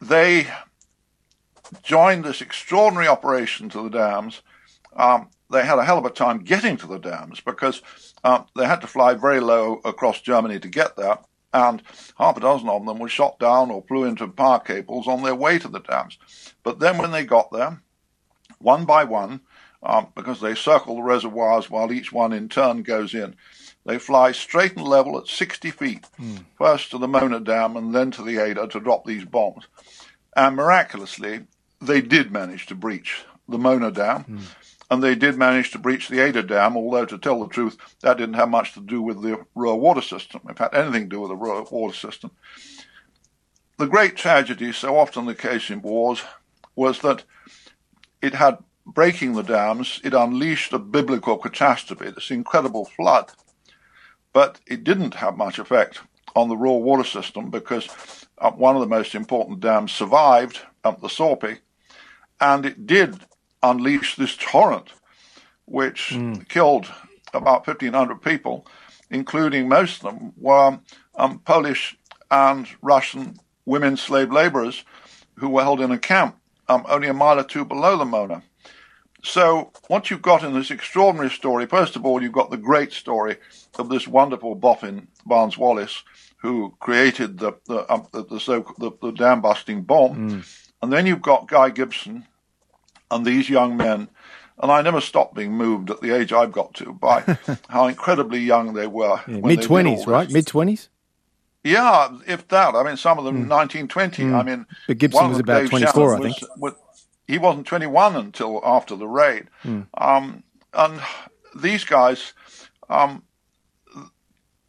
they 0.02 0.48
joined 1.84 2.26
this 2.26 2.42
extraordinary 2.42 3.08
operation 3.08 3.70
to 3.70 3.82
the 3.82 3.90
dams. 3.90 4.42
Um, 4.96 5.30
they 5.50 5.66
had 5.66 5.80
a 5.80 5.86
hell 5.86 5.98
of 5.98 6.06
a 6.06 6.10
time 6.10 6.40
getting 6.40 6.78
to 6.78 6.88
the 6.88 7.00
dams 7.00 7.40
because 7.40 7.82
uh, 8.24 8.44
they 8.56 8.66
had 8.66 8.82
to 8.82 8.88
fly 8.88 9.14
very 9.14 9.40
low 9.40 9.82
across 9.86 10.22
Germany 10.22 10.60
to 10.60 10.68
get 10.68 10.96
there, 10.96 11.18
and 11.54 11.82
half 12.18 12.38
a 12.38 12.40
dozen 12.40 12.70
of 12.70 12.86
them 12.86 13.00
were 13.00 13.10
shot 13.10 13.40
down 13.40 13.72
or 13.72 13.84
flew 13.84 14.04
into 14.06 14.28
power 14.28 14.60
cables 14.60 15.08
on 15.08 15.24
their 15.24 15.36
way 15.36 15.60
to 15.60 15.68
the 15.68 15.80
dams. 15.80 16.18
But 16.64 16.80
then 16.80 16.98
when 16.98 17.12
they 17.12 17.26
got 17.26 17.52
there, 17.52 17.82
one 18.60 18.86
by 18.86 19.04
one, 19.04 19.42
um, 19.82 20.08
because 20.16 20.42
they 20.42 20.56
circle 20.56 20.96
the 20.96 21.02
reservoirs 21.02 21.70
while 21.70 21.92
each 21.92 22.12
one 22.12 22.34
in 22.34 22.50
turn 22.50 22.84
goes 22.84 23.14
in, 23.14 23.36
they 23.86 23.98
fly 23.98 24.32
straight 24.32 24.76
and 24.76 24.86
level 24.86 25.18
at 25.18 25.28
60 25.28 25.72
feet, 25.72 26.06
mm. 26.20 26.44
first 26.58 26.92
to 26.92 26.98
the 26.98 27.08
Möhne 27.08 27.44
Dam 27.44 27.78
and 27.78 27.96
then 27.96 28.12
to 28.12 28.22
the 28.22 28.38
Eder 28.38 28.68
to 28.68 28.80
drop 28.80 29.06
these 29.06 29.26
bombs. 29.26 29.66
And 30.36 30.56
miraculously, 30.56 31.46
they 31.82 32.02
did 32.02 32.32
manage 32.32 32.66
to 32.68 32.76
breach 32.76 33.24
the 33.48 33.58
Möhne 33.58 33.94
Dam. 33.94 34.26
Mm 34.26 34.42
and 34.90 35.04
they 35.04 35.16
did 35.16 35.38
manage 35.38 35.72
to 35.72 35.80
breach 35.80 36.10
the 36.10 36.20
Eder 36.20 36.42
Dam, 36.42 36.76
although 36.76 37.06
to 37.06 37.18
tell 37.18 37.40
the 37.40 37.48
truth, 37.48 37.78
that 38.02 38.18
didn't 38.18 38.36
have 38.36 38.50
much 38.50 38.74
to 38.74 38.82
do 38.82 39.02
with 39.02 39.22
the 39.22 39.46
Ruhr 39.56 39.76
water 39.76 40.02
system. 40.02 40.42
In 40.50 40.56
fact, 40.56 40.76
anything 40.76 41.04
to 41.04 41.10
do 41.10 41.22
with 41.22 41.30
the 41.30 41.36
Ruhr 41.36 41.64
water 41.64 41.96
system. 41.96 42.32
The 43.78 43.88
great 43.88 44.16
tragedy, 44.16 44.72
so 44.74 44.98
often 44.98 45.26
the 45.26 45.36
case 45.36 45.70
in 45.70 45.82
wars, 45.82 46.22
was 46.76 47.00
that 47.00 47.24
it 48.22 48.34
had 48.34 48.58
breaking 48.86 49.34
the 49.34 49.44
dams, 49.44 50.02
it 50.04 50.14
unleashed 50.14 50.74
a 50.74 50.80
biblical 50.80 51.38
catastrophe, 51.38 52.10
this 52.10 52.32
incredible 52.32 52.86
flood. 52.86 53.32
But 54.34 54.60
it 54.68 54.84
didn't 54.84 55.16
have 55.16 55.38
much 55.38 55.60
effect 55.60 56.02
on 56.36 56.50
the 56.50 56.58
Ruhr 56.58 56.82
water 56.82 57.04
system 57.04 57.50
because 57.50 58.26
uh, 58.38 58.52
one 58.52 58.76
of 58.76 58.82
the 58.82 58.88
most 58.88 59.16
important 59.16 59.60
dams 59.60 59.92
survived, 59.92 60.60
up 60.84 61.02
the 61.02 61.08
Sorpe, 61.08 61.60
and 62.42 62.66
it 62.66 62.88
did 62.88 63.20
unleashed 63.62 64.18
this 64.18 64.36
torrent, 64.38 64.90
which 65.66 66.10
mm. 66.12 66.48
killed 66.48 66.88
about 67.34 67.68
1,500 67.68 68.22
people, 68.22 68.66
including 69.10 69.70
most 69.70 70.04
of 70.04 70.14
them 70.14 70.34
were 70.38 70.80
um, 71.16 71.40
Polish 71.40 71.98
and 72.32 72.68
Russian 72.82 73.38
women 73.66 73.98
slave 73.98 74.32
laborers 74.32 74.84
who 75.36 75.50
were 75.50 75.64
held 75.64 75.82
in 75.82 75.92
a 75.92 75.98
camp 75.98 76.40
um, 76.70 76.86
only 76.88 77.08
a 77.08 77.14
mile 77.14 77.40
or 77.40 77.44
two 77.44 77.66
below 77.66 77.98
the 77.98 78.06
Möhne. 78.06 78.44
So, 79.22 79.72
what 79.88 80.10
you've 80.10 80.22
got 80.22 80.44
in 80.44 80.54
this 80.54 80.72
extraordinary 80.72 81.30
story, 81.30 81.66
first 81.66 81.98
of 81.98 82.06
all, 82.06 82.22
you've 82.22 82.32
got 82.32 82.52
the 82.52 82.58
great 82.58 82.94
story 82.94 83.36
of 83.78 83.90
this 83.90 84.08
wonderful 84.08 84.56
boffin, 84.56 85.10
Barnes 85.26 85.58
Wallis, 85.58 86.04
who 86.38 86.74
created 86.80 87.38
the 87.38 87.54
the, 87.66 87.92
um, 87.92 88.08
the, 88.14 88.24
the, 88.24 88.66
the, 88.78 88.92
the 89.02 89.12
dam 89.12 89.42
busting 89.42 89.82
bomb. 89.82 90.30
Mm. 90.30 90.66
And 90.82 90.94
then 90.94 91.06
you've 91.06 91.22
got 91.22 91.50
Guy 91.50 91.70
Gibson, 91.72 92.28
and 93.12 93.26
these 93.26 93.50
young 93.50 93.78
men, 93.78 94.10
and 94.60 94.72
I 94.72 94.82
never 94.82 95.02
stopped 95.02 95.36
being 95.36 95.54
moved 95.54 95.90
at 95.90 96.02
the 96.02 96.12
age 96.12 96.34
I've 96.34 96.52
got 96.52 96.74
to 96.76 96.94
by 96.94 97.22
how 97.70 97.88
incredibly 97.88 98.40
young 98.40 98.74
they 98.74 98.88
were. 98.88 99.22
Yeah, 99.28 99.38
Mid 99.38 99.62
twenties, 99.62 100.08
right? 100.08 100.30
Mid 100.30 100.48
twenties. 100.48 100.90
Yeah, 101.64 102.18
if 102.26 102.48
that. 102.50 102.76
I 102.76 102.84
mean, 102.84 102.98
some 102.98 103.20
of 103.20 103.26
them 103.26 103.46
mm. 103.46 103.48
19, 103.48 103.90
20. 103.90 104.24
Mm. 104.24 104.34
I 104.34 104.44
mean, 104.44 104.66
but 104.88 104.98
Gibson 104.98 105.30
was 105.30 105.40
about 105.40 105.62
Dave 105.62 105.70
24, 105.70 106.16
I 106.16 106.20
think. 106.22 106.38
Was, 106.58 106.74
he 107.28 107.38
wasn't 107.38 107.68
21 107.68 108.16
until 108.16 108.62
after 108.64 108.96
the 108.96 109.08
raid. 109.08 109.48
Mm. 109.66 109.88
Um, 109.98 110.44
and 110.74 111.02
these 111.56 111.84
guys, 111.84 112.34
um, 112.90 113.24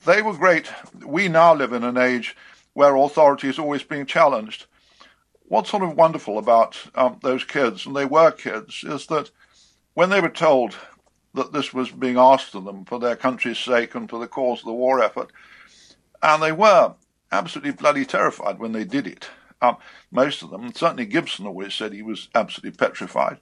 they 0.04 0.20
were 0.20 0.34
great. 0.34 0.70
We 1.04 1.28
now 1.28 1.54
live 1.54 1.72
in 1.72 1.84
an 1.84 1.96
age 1.96 2.36
where 2.72 2.96
authority 2.96 3.48
is 3.48 3.58
always 3.58 3.82
being 3.82 4.06
challenged 4.06 4.66
what's 5.50 5.68
sort 5.70 5.82
of 5.82 5.96
wonderful 5.96 6.38
about 6.38 6.78
um, 6.94 7.18
those 7.22 7.42
kids, 7.42 7.84
and 7.84 7.94
they 7.94 8.04
were 8.04 8.30
kids, 8.30 8.84
is 8.84 9.06
that 9.08 9.32
when 9.94 10.08
they 10.08 10.20
were 10.20 10.28
told 10.30 10.76
that 11.34 11.52
this 11.52 11.74
was 11.74 11.90
being 11.90 12.16
asked 12.16 12.54
of 12.54 12.64
them 12.64 12.84
for 12.84 13.00
their 13.00 13.16
country's 13.16 13.58
sake 13.58 13.96
and 13.96 14.08
for 14.08 14.20
the 14.20 14.28
cause 14.28 14.60
of 14.60 14.66
the 14.66 14.72
war 14.72 15.02
effort, 15.02 15.32
and 16.22 16.40
they 16.40 16.52
were 16.52 16.94
absolutely 17.32 17.72
bloody 17.72 18.04
terrified 18.04 18.60
when 18.60 18.70
they 18.70 18.84
did 18.84 19.08
it. 19.08 19.28
Um, 19.60 19.76
most 20.12 20.42
of 20.42 20.50
them, 20.50 20.72
certainly 20.72 21.04
Gibson 21.04 21.46
always 21.46 21.74
said 21.74 21.92
he 21.92 22.02
was 22.02 22.28
absolutely 22.36 22.76
petrified. 22.78 23.38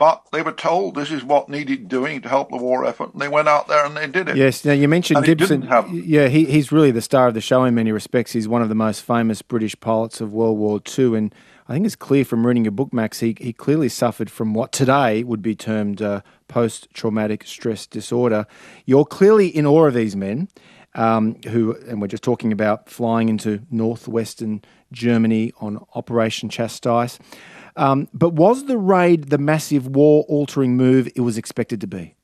But 0.00 0.24
they 0.32 0.40
were 0.40 0.52
told 0.52 0.94
this 0.94 1.10
is 1.10 1.22
what 1.22 1.50
needed 1.50 1.86
doing 1.86 2.22
to 2.22 2.28
help 2.30 2.48
the 2.48 2.56
war 2.56 2.86
effort, 2.86 3.12
and 3.12 3.20
they 3.20 3.28
went 3.28 3.48
out 3.48 3.68
there 3.68 3.84
and 3.84 3.94
they 3.94 4.06
did 4.06 4.30
it. 4.30 4.36
Yes. 4.36 4.64
Now 4.64 4.72
you 4.72 4.88
mentioned 4.88 5.18
and 5.18 5.26
Gibson. 5.26 5.68
Yeah, 5.92 6.28
he, 6.28 6.46
he's 6.46 6.72
really 6.72 6.90
the 6.90 7.02
star 7.02 7.28
of 7.28 7.34
the 7.34 7.42
show 7.42 7.64
in 7.64 7.74
many 7.74 7.92
respects. 7.92 8.32
He's 8.32 8.48
one 8.48 8.62
of 8.62 8.70
the 8.70 8.74
most 8.74 9.02
famous 9.02 9.42
British 9.42 9.78
pilots 9.78 10.22
of 10.22 10.32
World 10.32 10.56
War 10.56 10.80
II, 10.98 11.18
and 11.18 11.34
I 11.68 11.74
think 11.74 11.84
it's 11.84 11.96
clear 11.96 12.24
from 12.24 12.46
reading 12.46 12.64
your 12.64 12.72
book, 12.72 12.94
Max, 12.94 13.20
he, 13.20 13.36
he 13.38 13.52
clearly 13.52 13.90
suffered 13.90 14.30
from 14.30 14.54
what 14.54 14.72
today 14.72 15.22
would 15.22 15.42
be 15.42 15.54
termed 15.54 16.00
uh, 16.00 16.22
post 16.48 16.88
traumatic 16.94 17.44
stress 17.44 17.86
disorder. 17.86 18.46
You're 18.86 19.04
clearly 19.04 19.48
in 19.48 19.66
awe 19.66 19.84
of 19.84 19.94
these 19.94 20.16
men. 20.16 20.48
Um, 20.96 21.36
who, 21.46 21.76
and 21.86 22.00
we're 22.00 22.08
just 22.08 22.24
talking 22.24 22.50
about 22.50 22.88
flying 22.90 23.28
into 23.28 23.62
northwestern 23.70 24.60
Germany 24.90 25.52
on 25.60 25.86
Operation 25.94 26.48
Chastise. 26.48 27.20
Um, 27.76 28.08
but 28.12 28.30
was 28.30 28.66
the 28.66 28.78
raid 28.78 29.30
the 29.30 29.38
massive 29.38 29.86
war 29.86 30.24
altering 30.28 30.76
move 30.76 31.08
it 31.14 31.20
was 31.20 31.38
expected 31.38 31.80
to 31.80 31.86
be? 31.86 32.14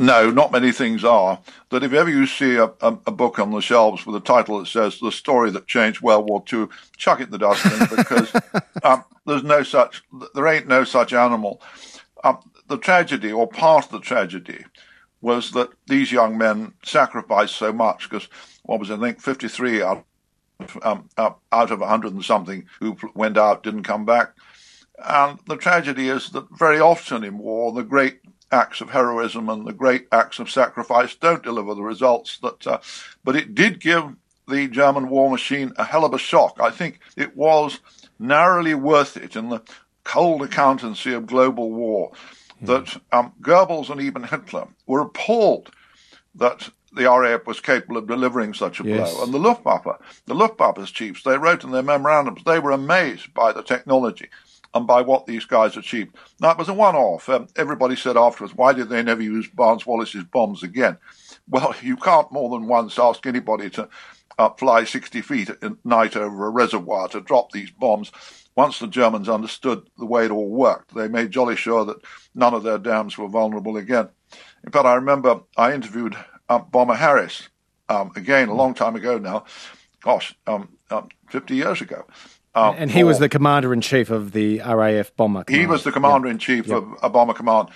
No, 0.00 0.30
not 0.30 0.52
many 0.52 0.70
things 0.70 1.04
are. 1.04 1.40
That 1.70 1.82
if 1.82 1.92
ever 1.92 2.08
you 2.08 2.26
see 2.26 2.56
a, 2.56 2.66
a, 2.80 2.98
a, 3.06 3.10
book 3.10 3.40
on 3.40 3.50
the 3.50 3.60
shelves 3.60 4.06
with 4.06 4.14
a 4.14 4.20
title 4.20 4.60
that 4.60 4.68
says 4.68 5.00
"The 5.00 5.10
Story 5.10 5.50
That 5.50 5.66
Changed 5.66 6.02
World 6.02 6.28
War 6.28 6.42
II," 6.52 6.68
chuck 6.96 7.20
it 7.20 7.24
in 7.24 7.30
the 7.30 7.38
dustbin 7.38 7.88
because 7.96 8.32
um, 8.84 9.04
there's 9.26 9.42
no 9.42 9.64
such, 9.64 10.02
there 10.34 10.46
ain't 10.46 10.68
no 10.68 10.84
such 10.84 11.12
animal. 11.12 11.60
Um, 12.22 12.38
the 12.68 12.78
tragedy, 12.78 13.32
or 13.32 13.48
part 13.48 13.86
of 13.86 13.90
the 13.90 14.00
tragedy, 14.00 14.64
was 15.20 15.50
that 15.52 15.70
these 15.88 16.12
young 16.12 16.38
men 16.38 16.74
sacrificed 16.84 17.56
so 17.56 17.72
much 17.72 18.08
because 18.08 18.28
what 18.62 18.78
was 18.78 18.90
it, 18.90 18.98
I 18.98 19.00
think 19.00 19.20
53 19.20 19.82
out, 19.82 20.04
um, 20.82 21.08
out 21.16 21.70
of 21.70 21.80
100 21.80 22.12
and 22.12 22.24
something 22.24 22.66
who 22.80 22.96
went 23.14 23.38
out 23.38 23.62
didn't 23.62 23.84
come 23.84 24.04
back. 24.04 24.32
And 24.98 25.38
the 25.46 25.56
tragedy 25.56 26.08
is 26.08 26.30
that 26.30 26.46
very 26.50 26.80
often 26.80 27.22
in 27.22 27.38
war, 27.38 27.72
the 27.72 27.84
great 27.84 28.20
acts 28.50 28.80
of 28.80 28.90
heroism 28.90 29.48
and 29.48 29.66
the 29.66 29.72
great 29.72 30.08
acts 30.10 30.38
of 30.38 30.50
sacrifice 30.50 31.14
don't 31.14 31.42
deliver 31.42 31.74
the 31.74 31.82
results 31.82 32.38
that. 32.38 32.66
Uh, 32.66 32.78
but 33.24 33.36
it 33.36 33.54
did 33.54 33.80
give 33.80 34.16
the 34.48 34.66
German 34.66 35.08
war 35.08 35.30
machine 35.30 35.72
a 35.76 35.84
hell 35.84 36.04
of 36.04 36.14
a 36.14 36.18
shock. 36.18 36.58
I 36.60 36.70
think 36.70 37.00
it 37.16 37.36
was 37.36 37.80
narrowly 38.18 38.74
worth 38.74 39.16
it 39.16 39.36
in 39.36 39.50
the 39.50 39.62
cold 40.02 40.42
accountancy 40.42 41.12
of 41.12 41.26
global 41.26 41.70
war 41.70 42.12
that 42.62 43.00
um, 43.12 43.32
Goebbels 43.40 43.90
and 43.90 44.00
even 44.00 44.24
Hitler 44.24 44.66
were 44.86 45.02
appalled 45.02 45.70
that 46.34 46.70
the 46.98 47.10
RAF 47.10 47.46
was 47.46 47.60
capable 47.60 47.96
of 47.96 48.06
delivering 48.06 48.52
such 48.52 48.80
a 48.80 48.84
yes. 48.84 49.14
blow. 49.14 49.24
And 49.24 49.32
the 49.32 49.38
Luftwaffe, 49.38 50.00
the 50.26 50.34
Luftwaffe's 50.34 50.90
chiefs, 50.90 51.22
they 51.22 51.38
wrote 51.38 51.64
in 51.64 51.70
their 51.70 51.82
memorandums, 51.82 52.42
they 52.44 52.58
were 52.58 52.72
amazed 52.72 53.32
by 53.32 53.52
the 53.52 53.62
technology 53.62 54.28
and 54.74 54.86
by 54.86 55.00
what 55.00 55.26
these 55.26 55.44
guys 55.44 55.76
achieved. 55.76 56.14
Now, 56.40 56.50
it 56.50 56.58
was 56.58 56.68
a 56.68 56.74
one 56.74 56.96
off. 56.96 57.28
Um, 57.28 57.46
everybody 57.56 57.96
said 57.96 58.16
afterwards, 58.16 58.54
why 58.54 58.72
did 58.74 58.88
they 58.88 59.02
never 59.02 59.22
use 59.22 59.48
Barnes 59.48 59.86
Wallis's 59.86 60.24
bombs 60.24 60.62
again? 60.62 60.98
Well, 61.50 61.74
you 61.80 61.96
can't 61.96 62.30
more 62.30 62.50
than 62.50 62.68
once 62.68 62.98
ask 62.98 63.24
anybody 63.24 63.70
to 63.70 63.88
uh, 64.38 64.50
fly 64.50 64.84
60 64.84 65.22
feet 65.22 65.48
at 65.48 65.62
night 65.82 66.14
over 66.14 66.46
a 66.46 66.50
reservoir 66.50 67.08
to 67.08 67.22
drop 67.22 67.52
these 67.52 67.70
bombs. 67.70 68.12
Once 68.54 68.78
the 68.78 68.86
Germans 68.86 69.30
understood 69.30 69.88
the 69.96 70.04
way 70.04 70.26
it 70.26 70.30
all 70.30 70.50
worked, 70.50 70.94
they 70.94 71.08
made 71.08 71.30
jolly 71.30 71.56
sure 71.56 71.86
that 71.86 72.02
none 72.34 72.52
of 72.52 72.64
their 72.64 72.76
dams 72.76 73.16
were 73.16 73.28
vulnerable 73.28 73.78
again. 73.78 74.10
In 74.62 74.70
fact, 74.70 74.84
I 74.84 74.96
remember 74.96 75.40
I 75.56 75.72
interviewed 75.72 76.16
uh, 76.48 76.58
Bomber 76.58 76.94
Harris, 76.94 77.48
um, 77.88 78.12
again, 78.16 78.48
a 78.48 78.54
long 78.54 78.74
time 78.74 78.96
ago 78.96 79.18
now, 79.18 79.44
gosh, 80.02 80.34
um, 80.46 80.68
um 80.90 81.08
50 81.28 81.54
years 81.54 81.80
ago. 81.80 82.06
Um, 82.54 82.74
and 82.78 82.90
he 82.90 83.04
was 83.04 83.18
the 83.18 83.28
commander 83.28 83.72
in 83.72 83.80
chief 83.80 84.10
of 84.10 84.32
the 84.32 84.60
RAF 84.60 85.14
bomber. 85.16 85.44
Command. 85.44 85.60
He 85.60 85.66
was 85.66 85.84
the 85.84 85.92
commander 85.92 86.28
in 86.28 86.38
chief 86.38 86.70
of 86.70 86.92
a 87.02 87.08
bomber 87.10 87.34
command, 87.34 87.68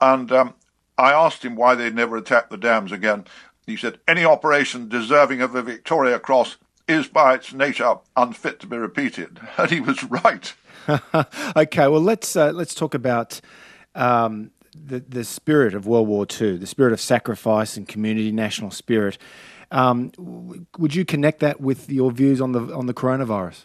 and 0.00 0.30
um, 0.30 0.54
I 0.96 1.12
asked 1.12 1.44
him 1.44 1.56
why 1.56 1.74
they 1.74 1.90
never 1.90 2.16
attacked 2.16 2.50
the 2.50 2.56
dams 2.56 2.92
again, 2.92 3.24
He 3.66 3.76
said, 3.76 3.98
Any 4.06 4.24
operation 4.24 4.88
deserving 4.88 5.40
of 5.40 5.54
a 5.54 5.62
Victoria 5.62 6.18
Cross 6.18 6.56
is 6.86 7.08
by 7.08 7.34
its 7.34 7.52
nature 7.52 7.96
unfit 8.16 8.60
to 8.60 8.66
be 8.66 8.76
repeated. 8.76 9.40
And 9.58 9.70
he 9.70 9.80
was 9.80 10.04
right. 10.04 10.54
okay, 11.56 11.88
well, 11.88 12.00
let's, 12.00 12.36
uh, 12.36 12.52
let's 12.52 12.74
talk 12.74 12.94
about 12.94 13.40
um, 13.94 14.50
the, 14.74 15.00
the 15.00 15.24
spirit 15.24 15.74
of 15.74 15.86
World 15.86 16.08
War 16.08 16.26
II, 16.28 16.56
the 16.56 16.66
spirit 16.66 16.92
of 16.92 17.00
sacrifice 17.00 17.76
and 17.76 17.86
community, 17.86 18.32
national 18.32 18.70
spirit. 18.70 19.18
Um, 19.70 20.12
would 20.78 20.94
you 20.94 21.04
connect 21.04 21.40
that 21.40 21.60
with 21.60 21.90
your 21.90 22.12
views 22.12 22.40
on 22.40 22.52
the 22.52 22.60
on 22.74 22.86
the 22.86 22.94
coronavirus? 22.94 23.64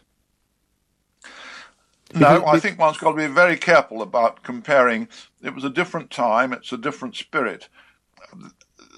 No, 2.16 2.44
I 2.46 2.60
think 2.60 2.80
one's 2.80 2.98
got 2.98 3.12
to 3.12 3.18
be 3.18 3.28
very 3.28 3.56
careful 3.58 4.02
about 4.02 4.42
comparing. 4.42 5.08
It 5.44 5.54
was 5.54 5.64
a 5.64 5.70
different 5.70 6.10
time, 6.10 6.54
it's 6.54 6.72
a 6.72 6.78
different 6.78 7.16
spirit. 7.16 7.70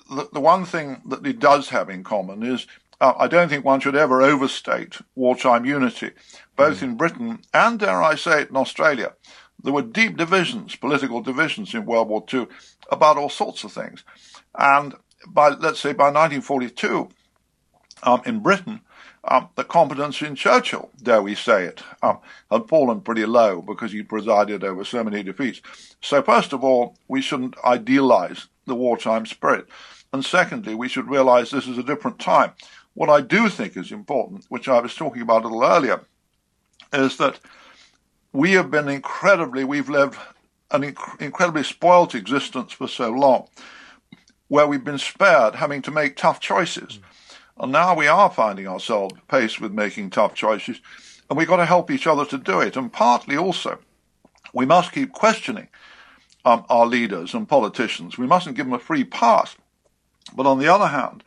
The, 0.09 0.29
the 0.31 0.39
one 0.39 0.65
thing 0.65 1.01
that 1.07 1.25
it 1.25 1.39
does 1.39 1.69
have 1.69 1.89
in 1.89 2.03
common 2.03 2.43
is 2.43 2.67
uh, 3.01 3.13
I 3.17 3.27
don't 3.27 3.49
think 3.49 3.65
one 3.65 3.79
should 3.79 3.95
ever 3.95 4.21
overstate 4.21 4.97
wartime 5.15 5.65
unity, 5.65 6.11
both 6.55 6.79
mm. 6.79 6.83
in 6.83 6.95
Britain 6.95 7.39
and, 7.53 7.79
dare 7.79 8.01
I 8.01 8.15
say 8.15 8.43
it, 8.43 8.49
in 8.49 8.55
Australia. 8.55 9.13
There 9.63 9.73
were 9.73 9.81
deep 9.81 10.17
divisions, 10.17 10.75
political 10.75 11.21
divisions 11.21 11.73
in 11.73 11.85
World 11.85 12.09
War 12.09 12.23
II 12.31 12.47
about 12.91 13.17
all 13.17 13.29
sorts 13.29 13.63
of 13.63 13.71
things. 13.71 14.03
And 14.57 14.95
by, 15.27 15.49
let's 15.49 15.79
say, 15.79 15.93
by 15.93 16.05
1942, 16.05 17.09
um, 18.03 18.21
in 18.25 18.39
Britain, 18.39 18.81
um, 19.23 19.49
the 19.55 19.63
competence 19.63 20.21
in 20.21 20.35
Churchill, 20.35 20.89
dare 21.01 21.21
we 21.21 21.35
say 21.35 21.65
it, 21.65 21.83
um, 22.01 22.19
had 22.49 22.67
fallen 22.67 23.01
pretty 23.01 23.25
low 23.25 23.61
because 23.61 23.91
he 23.91 24.01
presided 24.01 24.63
over 24.63 24.83
so 24.83 25.03
many 25.03 25.21
defeats. 25.21 25.61
So, 26.01 26.23
first 26.23 26.53
of 26.53 26.63
all, 26.63 26.95
we 27.07 27.21
shouldn't 27.21 27.55
idealize 27.63 28.47
the 28.65 28.75
wartime 28.75 29.25
spirit. 29.27 29.67
And 30.11 30.25
secondly, 30.25 30.73
we 30.73 30.89
should 30.89 31.07
realize 31.07 31.51
this 31.51 31.67
is 31.67 31.77
a 31.77 31.83
different 31.83 32.19
time. 32.19 32.53
What 32.93 33.09
I 33.09 33.21
do 33.21 33.47
think 33.47 33.77
is 33.77 33.91
important, 33.91 34.45
which 34.49 34.67
I 34.67 34.79
was 34.79 34.95
talking 34.95 35.21
about 35.21 35.43
a 35.43 35.47
little 35.47 35.63
earlier, 35.63 36.01
is 36.91 37.17
that 37.17 37.39
we 38.33 38.53
have 38.53 38.71
been 38.71 38.87
incredibly, 38.87 39.63
we've 39.63 39.89
lived 39.89 40.17
an 40.71 40.81
inc- 40.81 41.21
incredibly 41.21 41.63
spoilt 41.63 42.15
existence 42.15 42.71
for 42.71 42.87
so 42.87 43.09
long, 43.09 43.47
where 44.47 44.67
we've 44.67 44.83
been 44.83 44.97
spared 44.97 45.55
having 45.55 45.81
to 45.81 45.91
make 45.91 46.15
tough 46.15 46.39
choices. 46.39 46.97
Mm. 46.97 47.01
And 47.63 47.71
now 47.71 47.95
we 47.95 48.07
are 48.07 48.29
finding 48.29 48.67
ourselves 48.67 49.15
faced 49.29 49.61
with 49.61 49.71
making 49.71 50.09
tough 50.09 50.33
choices, 50.33 50.79
and 51.29 51.37
we've 51.37 51.47
got 51.47 51.57
to 51.57 51.65
help 51.65 51.91
each 51.91 52.07
other 52.07 52.25
to 52.25 52.37
do 52.37 52.59
it. 52.59 52.75
And 52.75 52.91
partly 52.91 53.37
also, 53.37 53.79
we 54.53 54.65
must 54.65 54.91
keep 54.91 55.11
questioning 55.13 55.67
um, 56.43 56.65
our 56.69 56.85
leaders 56.85 57.33
and 57.33 57.47
politicians. 57.47 58.17
We 58.17 58.27
mustn't 58.27 58.55
give 58.55 58.65
them 58.65 58.73
a 58.73 58.79
free 58.79 59.03
pass. 59.03 59.55
But 60.35 60.45
on 60.45 60.59
the 60.59 60.67
other 60.67 60.87
hand, 60.87 61.23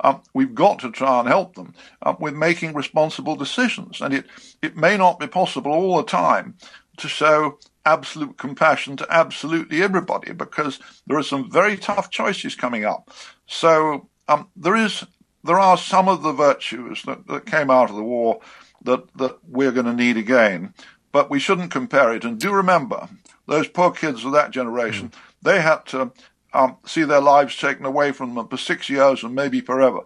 um, 0.00 0.22
we've 0.34 0.54
got 0.54 0.78
to 0.80 0.90
try 0.90 1.20
and 1.20 1.28
help 1.28 1.54
them 1.54 1.74
uh, 2.02 2.14
with 2.18 2.34
making 2.34 2.74
responsible 2.74 3.36
decisions. 3.36 4.00
And 4.00 4.14
it, 4.14 4.26
it 4.62 4.76
may 4.76 4.96
not 4.96 5.18
be 5.18 5.26
possible 5.26 5.72
all 5.72 5.96
the 5.96 6.04
time 6.04 6.54
to 6.98 7.08
show 7.08 7.58
absolute 7.84 8.36
compassion 8.36 8.96
to 8.96 9.06
absolutely 9.10 9.82
everybody 9.82 10.32
because 10.32 10.80
there 11.06 11.16
are 11.16 11.22
some 11.22 11.50
very 11.50 11.76
tough 11.76 12.10
choices 12.10 12.54
coming 12.54 12.84
up. 12.84 13.10
So 13.46 14.08
um, 14.28 14.48
there 14.56 14.76
is 14.76 15.04
there 15.44 15.58
are 15.60 15.78
some 15.78 16.08
of 16.08 16.22
the 16.22 16.32
virtues 16.32 17.02
that, 17.04 17.26
that 17.28 17.46
came 17.46 17.70
out 17.70 17.88
of 17.88 17.96
the 17.96 18.02
war 18.02 18.40
that, 18.82 19.04
that 19.16 19.38
we're 19.46 19.70
going 19.70 19.86
to 19.86 19.94
need 19.94 20.16
again, 20.16 20.74
but 21.12 21.30
we 21.30 21.38
shouldn't 21.38 21.70
compare 21.70 22.12
it. 22.12 22.24
And 22.24 22.38
do 22.38 22.52
remember, 22.52 23.08
those 23.46 23.68
poor 23.68 23.92
kids 23.92 24.24
of 24.24 24.32
that 24.32 24.50
generation, 24.50 25.10
mm. 25.10 25.14
they 25.42 25.60
had 25.60 25.86
to 25.86 26.10
um, 26.56 26.78
see 26.86 27.04
their 27.04 27.20
lives 27.20 27.54
taken 27.56 27.84
away 27.84 28.12
from 28.12 28.34
them 28.34 28.48
for 28.48 28.56
six 28.56 28.88
years 28.88 29.22
and 29.22 29.34
maybe 29.34 29.60
forever. 29.60 30.00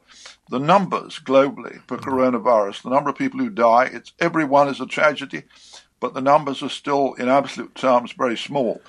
The 0.49 0.59
numbers 0.59 1.21
globally 1.21 1.81
for 1.87 1.97
mm-hmm. 1.97 2.11
coronavirus, 2.11 2.83
the 2.83 2.91
number 2.91 3.09
of 3.09 3.17
people 3.17 3.39
who 3.39 3.51
die, 3.51 3.89
it's 3.93 4.13
everyone 4.19 4.69
is 4.69 4.81
a 4.81 4.87
tragedy, 4.87 5.45
but 6.01 6.13
the 6.13 6.21
numbers 6.21 6.61
are 6.63 6.69
still, 6.69 7.15
in 7.15 7.29
absolute 7.29 7.77
terms, 7.77 8.13
very 8.13 8.37
small. 8.37 8.83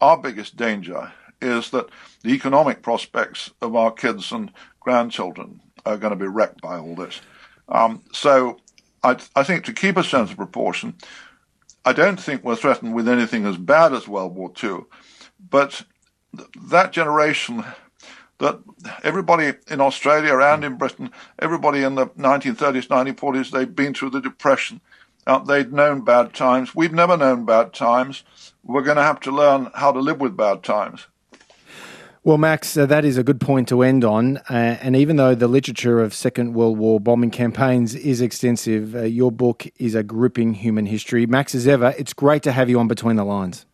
Our 0.00 0.18
biggest 0.18 0.56
danger 0.56 1.12
is 1.40 1.70
that 1.70 1.88
the 2.22 2.30
economic 2.30 2.82
prospects 2.82 3.52
of 3.62 3.76
our 3.76 3.92
kids 3.92 4.32
and 4.32 4.50
grandchildren 4.80 5.60
are 5.86 5.96
going 5.96 6.12
to 6.12 6.18
be 6.18 6.26
wrecked 6.26 6.62
by 6.62 6.78
all 6.78 6.96
this. 6.96 7.20
Um, 7.68 8.02
so 8.12 8.58
I, 9.04 9.18
I 9.36 9.44
think 9.44 9.64
to 9.66 9.72
keep 9.72 9.96
a 9.96 10.02
sense 10.02 10.32
of 10.32 10.36
proportion, 10.36 10.94
I 11.84 11.92
don't 11.92 12.18
think 12.18 12.42
we're 12.42 12.56
threatened 12.56 12.94
with 12.94 13.08
anything 13.08 13.46
as 13.46 13.56
bad 13.56 13.92
as 13.92 14.08
World 14.08 14.34
War 14.34 14.50
II, 14.62 14.80
but 15.50 15.84
that 16.68 16.92
generation 16.92 17.64
that 18.38 18.60
everybody 19.02 19.52
in 19.68 19.80
Australia 19.80 20.38
and 20.38 20.64
in 20.64 20.76
Britain, 20.76 21.10
everybody 21.38 21.82
in 21.82 21.94
the 21.94 22.06
1930s, 22.06 22.88
1940s, 22.88 23.50
they'd 23.50 23.76
been 23.76 23.94
through 23.94 24.10
the 24.10 24.20
Depression. 24.20 24.80
Uh, 25.26 25.38
they'd 25.38 25.72
known 25.72 26.02
bad 26.02 26.34
times. 26.34 26.74
We've 26.74 26.92
never 26.92 27.16
known 27.16 27.44
bad 27.44 27.72
times. 27.72 28.24
We're 28.62 28.82
going 28.82 28.96
to 28.96 29.02
have 29.02 29.20
to 29.20 29.30
learn 29.30 29.70
how 29.74 29.92
to 29.92 30.00
live 30.00 30.20
with 30.20 30.36
bad 30.36 30.62
times. 30.62 31.06
Well, 32.22 32.38
Max, 32.38 32.76
uh, 32.76 32.86
that 32.86 33.04
is 33.04 33.18
a 33.18 33.22
good 33.22 33.40
point 33.40 33.68
to 33.68 33.82
end 33.82 34.02
on. 34.02 34.38
Uh, 34.48 34.78
and 34.80 34.96
even 34.96 35.16
though 35.16 35.34
the 35.34 35.48
literature 35.48 36.00
of 36.00 36.14
Second 36.14 36.54
World 36.54 36.78
War 36.78 36.98
bombing 36.98 37.30
campaigns 37.30 37.94
is 37.94 38.20
extensive, 38.22 38.94
uh, 38.94 39.02
your 39.02 39.30
book 39.30 39.66
is 39.78 39.94
a 39.94 40.02
gripping 40.02 40.54
human 40.54 40.86
history. 40.86 41.26
Max, 41.26 41.54
as 41.54 41.66
ever, 41.66 41.94
it's 41.98 42.14
great 42.14 42.42
to 42.44 42.52
have 42.52 42.70
you 42.70 42.78
on 42.78 42.88
Between 42.88 43.16
the 43.16 43.24
Lines. 43.24 43.66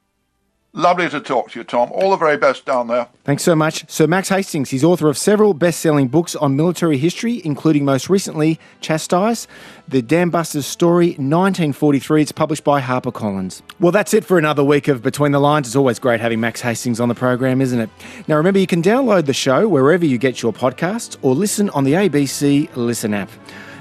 Lovely 0.73 1.09
to 1.09 1.21
talk 1.21 1.51
to 1.51 1.59
you, 1.59 1.65
Tom. 1.65 1.91
All 1.91 2.13
the 2.13 2.17
very 2.17 2.37
best 2.37 2.65
down 2.65 2.87
there. 2.87 3.09
Thanks 3.25 3.43
so 3.43 3.57
much. 3.57 3.91
Sir 3.91 4.07
Max 4.07 4.29
Hastings, 4.29 4.71
he's 4.71 4.85
author 4.85 5.09
of 5.09 5.19
several 5.19 5.53
best 5.53 5.81
selling 5.81 6.07
books 6.07 6.37
on 6.37 6.55
military 6.55 6.97
history, 6.97 7.43
including 7.45 7.85
most 7.85 8.09
recently 8.09 8.61
Chastise, 8.81 9.49
The 9.89 10.01
Dam 10.01 10.31
Buster's 10.31 10.67
Story, 10.67 11.09
1943. 11.09 12.23
It's 12.23 12.31
published 12.31 12.63
by 12.63 12.81
HarperCollins. 12.81 13.63
Well, 13.81 13.91
that's 13.91 14.15
it 14.15 14.25
for 14.25 14.39
another 14.39 14.63
week 14.63 14.87
of 14.87 15.03
Between 15.03 15.33
the 15.33 15.41
Lines. 15.41 15.67
It's 15.67 15.75
always 15.75 15.99
great 15.99 16.21
having 16.21 16.39
Max 16.39 16.61
Hastings 16.61 17.01
on 17.01 17.09
the 17.09 17.17
program, 17.17 17.61
isn't 17.61 17.81
it? 17.81 17.91
Now, 18.29 18.37
remember, 18.37 18.61
you 18.61 18.69
can 18.69 18.81
download 18.81 19.27
the 19.27 19.35
show 19.35 19.67
wherever 19.67 20.07
you 20.07 20.19
get 20.19 20.41
your 20.41 20.53
podcasts 20.53 21.17
or 21.23 21.35
listen 21.35 21.69
on 21.71 21.83
the 21.83 21.95
ABC 21.95 22.77
Listen 22.77 23.13
app. 23.13 23.31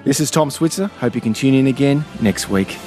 This 0.05 0.19
is 0.19 0.31
Tom 0.31 0.49
Switzer. 0.49 0.87
Hope 0.87 1.13
you 1.13 1.21
can 1.21 1.35
tune 1.35 1.53
in 1.53 1.67
again 1.67 2.03
next 2.19 2.49
week. 2.49 2.79